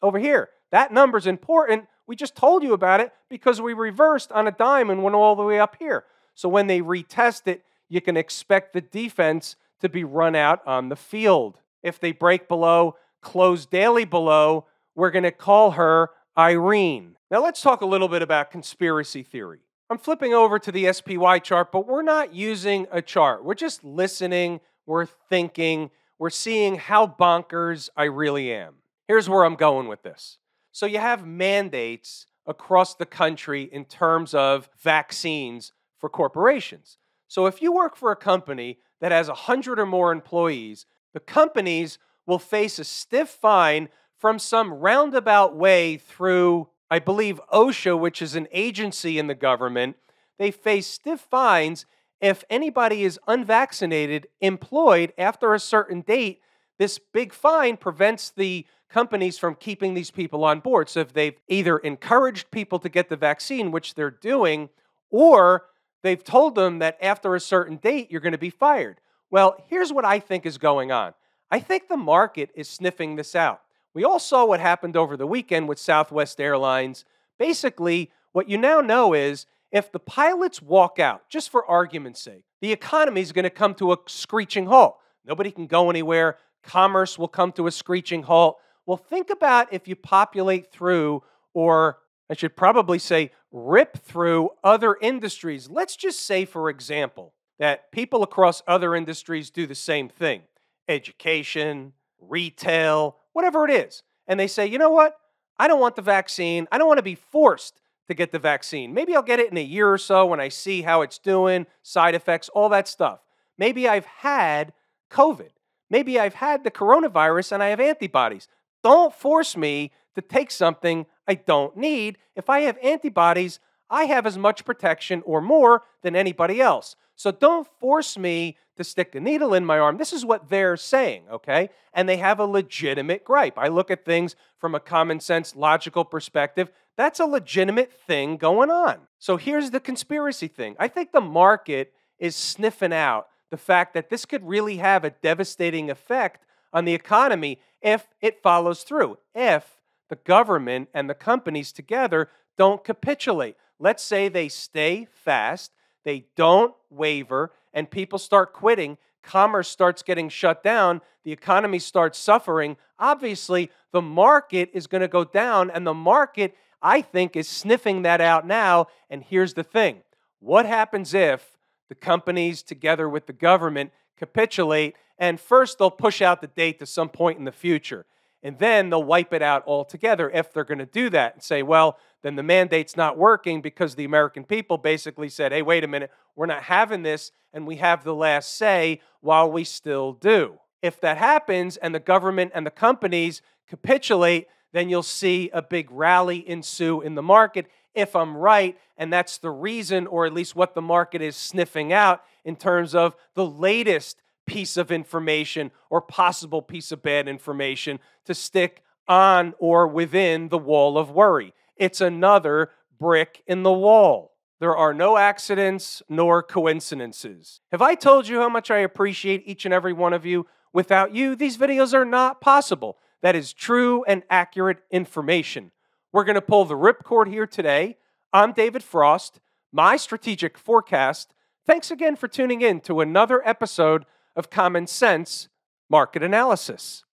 over 0.02 0.18
here, 0.18 0.50
that 0.72 0.92
number's 0.92 1.28
important. 1.28 1.86
We 2.08 2.16
just 2.16 2.36
told 2.36 2.64
you 2.64 2.74
about 2.74 3.00
it 3.00 3.12
because 3.30 3.62
we 3.62 3.76
reversed 3.76 4.32
on 4.32 4.48
a 4.48 4.52
dime 4.52 4.90
and 4.90 5.04
went 5.04 5.16
all 5.16 5.36
the 5.36 5.44
way 5.44 5.60
up 5.60 5.76
here. 5.78 6.06
So 6.34 6.50
when 6.50 6.66
they 6.66 6.82
retest 6.82 7.46
it, 7.46 7.64
you 7.90 8.02
can 8.02 8.18
expect 8.18 8.74
the 8.74 8.82
defense 8.82 9.56
to 9.84 9.90
be 9.90 10.04
run 10.04 10.36
out 10.36 10.66
on 10.66 10.90
the 10.90 10.96
field. 10.96 11.60
If 11.84 12.00
they 12.00 12.12
break 12.12 12.48
below, 12.48 12.96
close 13.22 13.66
daily 13.66 14.06
below, 14.06 14.66
we're 14.96 15.12
going 15.12 15.24
to 15.24 15.32
call 15.32 15.72
her 15.72 16.10
Irene. 16.38 17.16
Now 17.30 17.44
let's 17.44 17.62
talk 17.62 17.82
a 17.82 17.86
little 17.86 18.08
bit 18.08 18.22
about 18.22 18.52
conspiracy 18.52 19.24
theory. 19.24 19.60
I'm 19.90 19.98
flipping 19.98 20.34
over 20.34 20.60
to 20.60 20.72
the 20.72 20.92
SPY 20.92 21.40
chart, 21.40 21.72
but 21.72 21.88
we're 21.88 22.02
not 22.02 22.34
using 22.34 22.88
a 22.92 23.02
chart. 23.02 23.44
We're 23.44 23.54
just 23.54 23.84
listening, 23.84 24.60
we're 24.86 25.06
thinking, 25.06 25.92
we're 26.18 26.30
seeing 26.30 26.76
how 26.76 27.06
bonkers 27.06 27.90
I 27.96 28.06
really 28.06 28.54
am. 28.54 28.76
Here's 29.08 29.30
where 29.30 29.44
I'm 29.46 29.56
going 29.56 29.88
with 29.88 30.04
this. 30.04 30.38
So 30.72 30.86
you 30.86 31.00
have 31.00 31.28
mandates 31.28 32.26
across 32.48 32.96
the 32.96 33.06
country 33.06 33.64
in 33.64 33.86
terms 33.86 34.34
of 34.34 34.70
vaccines 34.82 35.74
for 36.00 36.10
corporations. 36.10 36.98
So 37.28 37.46
if 37.46 37.62
you 37.62 37.72
work 37.72 37.96
for 37.96 38.12
a 38.12 38.16
company 38.16 38.80
that 39.04 39.12
has 39.12 39.28
100 39.28 39.80
or 39.80 39.86
more 39.86 40.14
employees, 40.14 40.86
the 41.14 41.20
companies 41.20 42.00
will 42.26 42.40
face 42.40 42.80
a 42.80 42.86
stiff 42.86 43.28
fine 43.28 43.90
from 44.18 44.40
some 44.40 44.74
roundabout 44.74 45.54
way 45.54 45.98
through, 45.98 46.70
I 46.90 47.00
believe, 47.00 47.42
OSHA, 47.52 48.00
which 48.00 48.22
is 48.22 48.34
an 48.38 48.48
agency 48.54 49.20
in 49.20 49.28
the 49.28 49.36
government. 49.36 49.98
They 50.40 50.52
face 50.52 50.88
stiff 50.88 51.20
fines 51.20 51.86
if 52.22 52.46
anybody 52.50 53.04
is 53.04 53.20
unvaccinated, 53.28 54.28
employed 54.40 55.12
after 55.18 55.54
a 55.54 55.60
certain 55.60 56.00
date. 56.00 56.40
This 56.80 56.98
big 56.98 57.34
fine 57.34 57.76
prevents 57.76 58.30
the 58.30 58.66
companies 58.90 59.38
from 59.38 59.56
keeping 59.56 59.96
these 59.96 60.12
people 60.12 60.46
on 60.46 60.62
board. 60.62 60.88
So 60.88 61.02
if 61.02 61.12
they've 61.12 61.38
either 61.50 61.78
encouraged 61.80 62.52
people 62.52 62.80
to 62.80 62.88
get 62.88 63.10
the 63.10 63.18
vaccine, 63.18 63.70
which 63.72 63.96
they're 63.96 64.10
doing, 64.10 64.70
or 65.10 65.66
They've 66.04 66.24
told 66.24 66.56
them 66.56 66.80
that 66.80 66.98
after 67.02 67.34
a 67.34 67.40
certain 67.40 67.78
date, 67.78 68.12
you're 68.12 68.22
going 68.22 68.34
to 68.34 68.38
be 68.38 68.50
fired. 68.50 69.00
Well, 69.32 69.56
here's 69.68 69.92
what 69.92 70.06
I 70.06 70.20
think 70.20 70.46
is 70.46 70.58
going 70.58 70.92
on 70.92 71.14
I 71.50 71.60
think 71.60 71.88
the 71.88 71.98
market 71.98 72.52
is 72.56 72.70
sniffing 72.70 73.16
this 73.16 73.36
out. 73.36 73.62
We 73.94 74.04
all 74.04 74.20
saw 74.20 74.46
what 74.46 74.60
happened 74.60 74.98
over 74.98 75.16
the 75.16 75.28
weekend 75.28 75.68
with 75.68 75.80
Southwest 75.80 76.42
Airlines. 76.42 77.06
Basically, 77.40 78.12
what 78.32 78.50
you 78.50 78.58
now 78.58 78.82
know 78.82 79.14
is 79.14 79.46
if 79.72 79.92
the 79.92 80.00
pilots 80.00 80.62
walk 80.62 81.00
out, 81.00 81.30
just 81.30 81.50
for 81.50 81.66
argument's 81.66 82.22
sake, 82.22 82.44
the 82.62 82.72
economy 82.72 83.22
is 83.22 83.32
going 83.32 83.44
to 83.44 83.50
come 83.50 83.74
to 83.76 83.94
a 83.94 83.98
screeching 84.08 84.66
halt. 84.66 84.98
Nobody 85.26 85.52
can 85.52 85.68
go 85.68 85.90
anywhere. 85.90 86.38
Commerce 86.64 87.18
will 87.18 87.28
come 87.28 87.52
to 87.54 87.68
a 87.68 87.72
screeching 87.72 88.24
halt. 88.24 88.58
Well, 88.86 88.98
think 88.98 89.30
about 89.30 89.72
if 89.72 89.88
you 89.88 89.96
populate 89.96 90.72
through 90.72 91.24
or 91.54 92.00
I 92.34 92.36
should 92.36 92.56
probably 92.56 92.98
say 92.98 93.30
rip 93.52 93.96
through 93.96 94.50
other 94.64 94.98
industries. 95.00 95.70
Let's 95.70 95.96
just 95.96 96.26
say, 96.26 96.46
for 96.46 96.68
example, 96.68 97.36
that 97.60 97.92
people 97.92 98.24
across 98.24 98.64
other 98.66 98.96
industries 98.96 99.52
do 99.52 99.68
the 99.68 99.76
same 99.76 100.10
thing 100.10 100.42
education, 100.88 101.94
retail, 102.20 103.18
whatever 103.34 103.66
it 103.66 103.72
is. 103.72 104.02
And 104.26 104.40
they 104.40 104.48
say, 104.48 104.66
you 104.66 104.80
know 104.80 104.90
what? 104.90 105.16
I 105.60 105.68
don't 105.68 105.80
want 105.80 105.96
the 105.96 106.02
vaccine. 106.02 106.68
I 106.72 106.80
don't 106.80 106.88
want 106.88 106.98
to 106.98 107.04
be 107.04 107.14
forced 107.14 107.80
to 108.08 108.16
get 108.16 108.32
the 108.32 108.40
vaccine. 108.40 108.96
Maybe 108.96 109.16
I'll 109.16 109.22
get 109.22 109.40
it 109.40 109.52
in 109.52 109.58
a 109.58 109.64
year 109.64 109.94
or 109.94 110.00
so 110.00 110.26
when 110.26 110.40
I 110.40 110.50
see 110.50 110.82
how 110.82 111.04
it's 111.04 111.20
doing, 111.20 111.68
side 111.84 112.16
effects, 112.16 112.50
all 112.50 112.70
that 112.70 112.88
stuff. 112.88 113.20
Maybe 113.60 113.88
I've 113.88 114.08
had 114.08 114.74
COVID. 115.12 115.52
Maybe 115.88 116.20
I've 116.20 116.34
had 116.34 116.64
the 116.64 116.72
coronavirus 116.72 117.52
and 117.52 117.62
I 117.62 117.68
have 117.68 117.80
antibodies. 117.80 118.48
Don't 118.84 119.14
force 119.14 119.56
me 119.56 119.92
to 120.16 120.22
take 120.22 120.52
something 120.52 121.06
I 121.28 121.36
don't 121.36 121.76
need. 121.78 122.18
If 122.36 122.50
I 122.50 122.62
have 122.62 122.78
antibodies, 122.84 123.60
I 123.90 124.06
have 124.06 124.26
as 124.26 124.38
much 124.38 124.66
protection 124.66 125.24
or 125.26 125.42
more 125.42 125.84
than 126.02 126.16
anybody 126.16 126.62
else. 126.62 126.96
So 127.16 127.32
don't 127.32 127.68
force 127.80 128.18
me 128.18 128.58
to 128.76 128.84
stick 128.84 129.14
a 129.14 129.20
needle 129.20 129.54
in 129.54 129.66
my 129.66 129.78
arm. 129.78 129.98
This 129.98 130.14
is 130.14 130.26
what 130.26 130.50
they're 130.50 130.78
saying, 130.78 131.26
okay? 131.32 131.70
And 131.94 132.10
they 132.10 132.18
have 132.18 132.40
a 132.40 132.46
legitimate 132.46 133.24
gripe. 133.24 133.58
I 133.58 133.68
look 133.68 133.92
at 133.92 134.04
things 134.04 134.36
from 134.58 134.74
a 134.74 134.80
common 134.80 135.20
sense, 135.20 135.56
logical 135.56 136.06
perspective. 136.06 136.72
That's 136.98 137.20
a 137.20 137.26
legitimate 137.26 137.94
thing 137.94 138.38
going 138.38 138.72
on. 138.72 139.02
So 139.20 139.38
here's 139.38 139.72
the 139.72 139.80
conspiracy 139.80 140.48
thing 140.48 140.76
I 140.80 140.88
think 140.88 141.12
the 141.12 141.22
market 141.22 141.94
is 142.18 142.36
sniffing 142.36 142.94
out 142.94 143.28
the 143.52 143.58
fact 143.58 143.94
that 143.94 144.10
this 144.10 144.26
could 144.26 144.44
really 144.44 144.78
have 144.78 145.04
a 145.04 145.12
devastating 145.12 145.92
effect 145.92 146.44
on 146.74 146.86
the 146.86 146.94
economy 146.94 147.60
if 147.82 148.08
it 148.22 148.42
follows 148.42 148.84
through, 148.84 149.18
if 149.36 149.78
the 150.10 150.16
government 150.16 150.90
and 150.94 151.10
the 151.10 151.14
companies 151.14 151.72
together 151.72 152.30
don't 152.58 152.84
capitulate. 152.84 153.56
Let's 153.80 154.04
say 154.04 154.28
they 154.28 154.50
stay 154.50 155.08
fast, 155.12 155.72
they 156.04 156.26
don't 156.36 156.74
waver, 156.90 157.52
and 157.74 157.90
people 157.90 158.20
start 158.20 158.54
quitting. 158.54 158.98
Commerce 159.22 159.70
starts 159.70 160.04
getting 160.04 160.30
shut 160.30 160.64
down, 160.64 161.02
the 161.24 161.32
economy 161.32 161.80
starts 161.80 162.18
suffering. 162.18 162.78
Obviously, 163.00 163.72
the 163.92 164.02
market 164.02 164.70
is 164.74 164.88
going 164.88 165.02
to 165.02 165.08
go 165.08 165.24
down, 165.24 165.72
and 165.72 165.88
the 165.88 165.94
market, 165.94 166.56
I 166.82 167.02
think, 167.02 167.36
is 167.36 167.48
sniffing 167.48 168.02
that 168.02 168.22
out 168.22 168.46
now. 168.46 168.88
And 169.10 169.24
here's 169.24 169.54
the 169.54 169.64
thing 169.64 170.04
what 170.40 170.66
happens 170.66 171.14
if 171.14 171.58
the 171.90 171.96
companies, 171.96 172.64
together 172.64 173.08
with 173.08 173.28
the 173.28 173.34
government, 173.34 173.92
capitulate. 174.18 174.96
And 175.18 175.40
first, 175.40 175.78
they'll 175.78 175.92
push 175.92 176.22
out 176.22 176.42
the 176.42 176.48
date 176.48 176.80
to 176.80 176.86
some 176.86 177.10
point 177.10 177.40
in 177.40 177.46
the 177.46 177.52
future. 177.52 178.06
And 178.42 178.60
then 178.60 178.90
they'll 178.90 179.04
wipe 179.04 179.34
it 179.34 179.42
out 179.42 179.64
altogether 179.66 180.30
if 180.30 180.52
they're 180.52 180.66
going 180.66 180.80
to 180.80 180.86
do 180.86 181.10
that 181.12 181.36
and 181.36 181.44
say, 181.44 181.64
well, 181.64 181.98
then 182.24 182.36
the 182.36 182.44
mandate's 182.44 182.98
not 182.98 183.18
working 183.18 183.62
because 183.62 183.96
the 183.96 184.04
American 184.04 184.44
people 184.44 184.78
basically 184.78 185.30
said, 185.30 185.54
hey, 185.54 185.62
wait 185.62 185.84
a 185.84 185.88
minute, 185.88 186.12
we're 186.36 186.46
not 186.46 186.64
having 186.64 187.04
this, 187.04 187.32
and 187.54 187.66
we 187.66 187.78
have 187.78 188.04
the 188.04 188.14
last 188.14 188.58
say 188.58 189.00
while 189.22 189.50
we 189.50 189.64
still 189.64 190.12
do. 190.14 190.60
If 190.82 191.00
that 191.02 191.18
happens 191.18 191.78
and 191.78 191.96
the 191.96 192.00
government 192.00 192.52
and 192.54 192.66
the 192.66 192.72
companies 192.72 193.42
capitulate, 193.70 194.48
then 194.74 194.90
you'll 194.90 195.04
see 195.04 195.50
a 195.54 195.62
big 195.62 195.90
rally 195.90 196.48
ensue 196.48 197.02
in 197.02 197.16
the 197.16 197.22
market 197.22 197.68
if 197.96 198.16
I'm 198.16 198.36
right. 198.36 198.78
And 198.98 199.14
that's 199.14 199.38
the 199.38 199.52
reason, 199.52 200.08
or 200.08 200.26
at 200.26 200.34
least 200.34 200.56
what 200.56 200.76
the 200.76 200.82
market 200.82 201.22
is 201.22 201.36
sniffing 201.36 201.94
out 201.94 202.24
in 202.44 202.56
terms 202.56 202.94
of 202.94 203.16
the 203.36 203.46
latest 203.46 204.22
piece 204.46 204.76
of 204.76 204.92
information 204.92 205.72
or 205.90 206.02
possible 206.02 206.62
piece 206.62 206.92
of 206.92 207.02
bad 207.02 207.28
information 207.28 208.00
to 208.26 208.34
stick 208.34 208.84
on 209.08 209.54
or 209.60 209.88
within 209.88 210.50
the 210.50 210.58
wall 210.58 210.98
of 210.98 211.12
worry. 211.12 211.54
It's 211.78 212.02
another 212.02 212.72
brick 213.00 213.44
in 213.48 213.64
the 213.64 213.72
wall. 213.72 214.34
There 214.60 214.76
are 214.76 214.94
no 214.94 215.18
accidents 215.18 216.02
nor 216.08 216.42
coincidences. 216.42 217.60
Have 217.72 217.82
I 217.82 217.96
told 217.96 218.28
you 218.28 218.40
how 218.40 218.50
much 218.50 218.72
I 218.72 218.78
appreciate 218.78 219.44
each 219.46 219.66
and 219.66 219.74
every 219.74 219.94
one 219.94 220.14
of 220.14 220.26
you? 220.26 220.48
Without 220.72 221.14
you, 221.14 221.36
these 221.36 221.58
videos 221.58 221.94
are 221.94 222.06
not 222.06 222.42
possible. 222.42 222.98
That 223.24 223.38
is 223.38 223.54
true 223.54 224.04
and 224.04 224.22
accurate 224.30 224.80
information. 224.92 225.72
We're 226.12 226.26
going 226.26 226.36
to 226.36 226.42
pull 226.42 226.66
the 226.66 226.76
ripcord 226.76 227.28
here 227.28 227.48
today. 227.48 227.96
I'm 228.34 228.52
David 228.52 228.84
Frost, 228.84 229.40
my 229.72 229.96
strategic 229.96 230.58
forecast. 230.58 231.34
Thanks 231.66 231.90
again 231.90 232.18
for 232.18 232.28
tuning 232.28 232.62
in 232.62 232.82
to 232.82 233.00
another 233.00 233.42
episode 233.48 234.04
of 234.36 234.50
Common 234.50 234.88
Sense 234.88 235.48
Market 235.90 236.22
Analysis. 236.22 237.06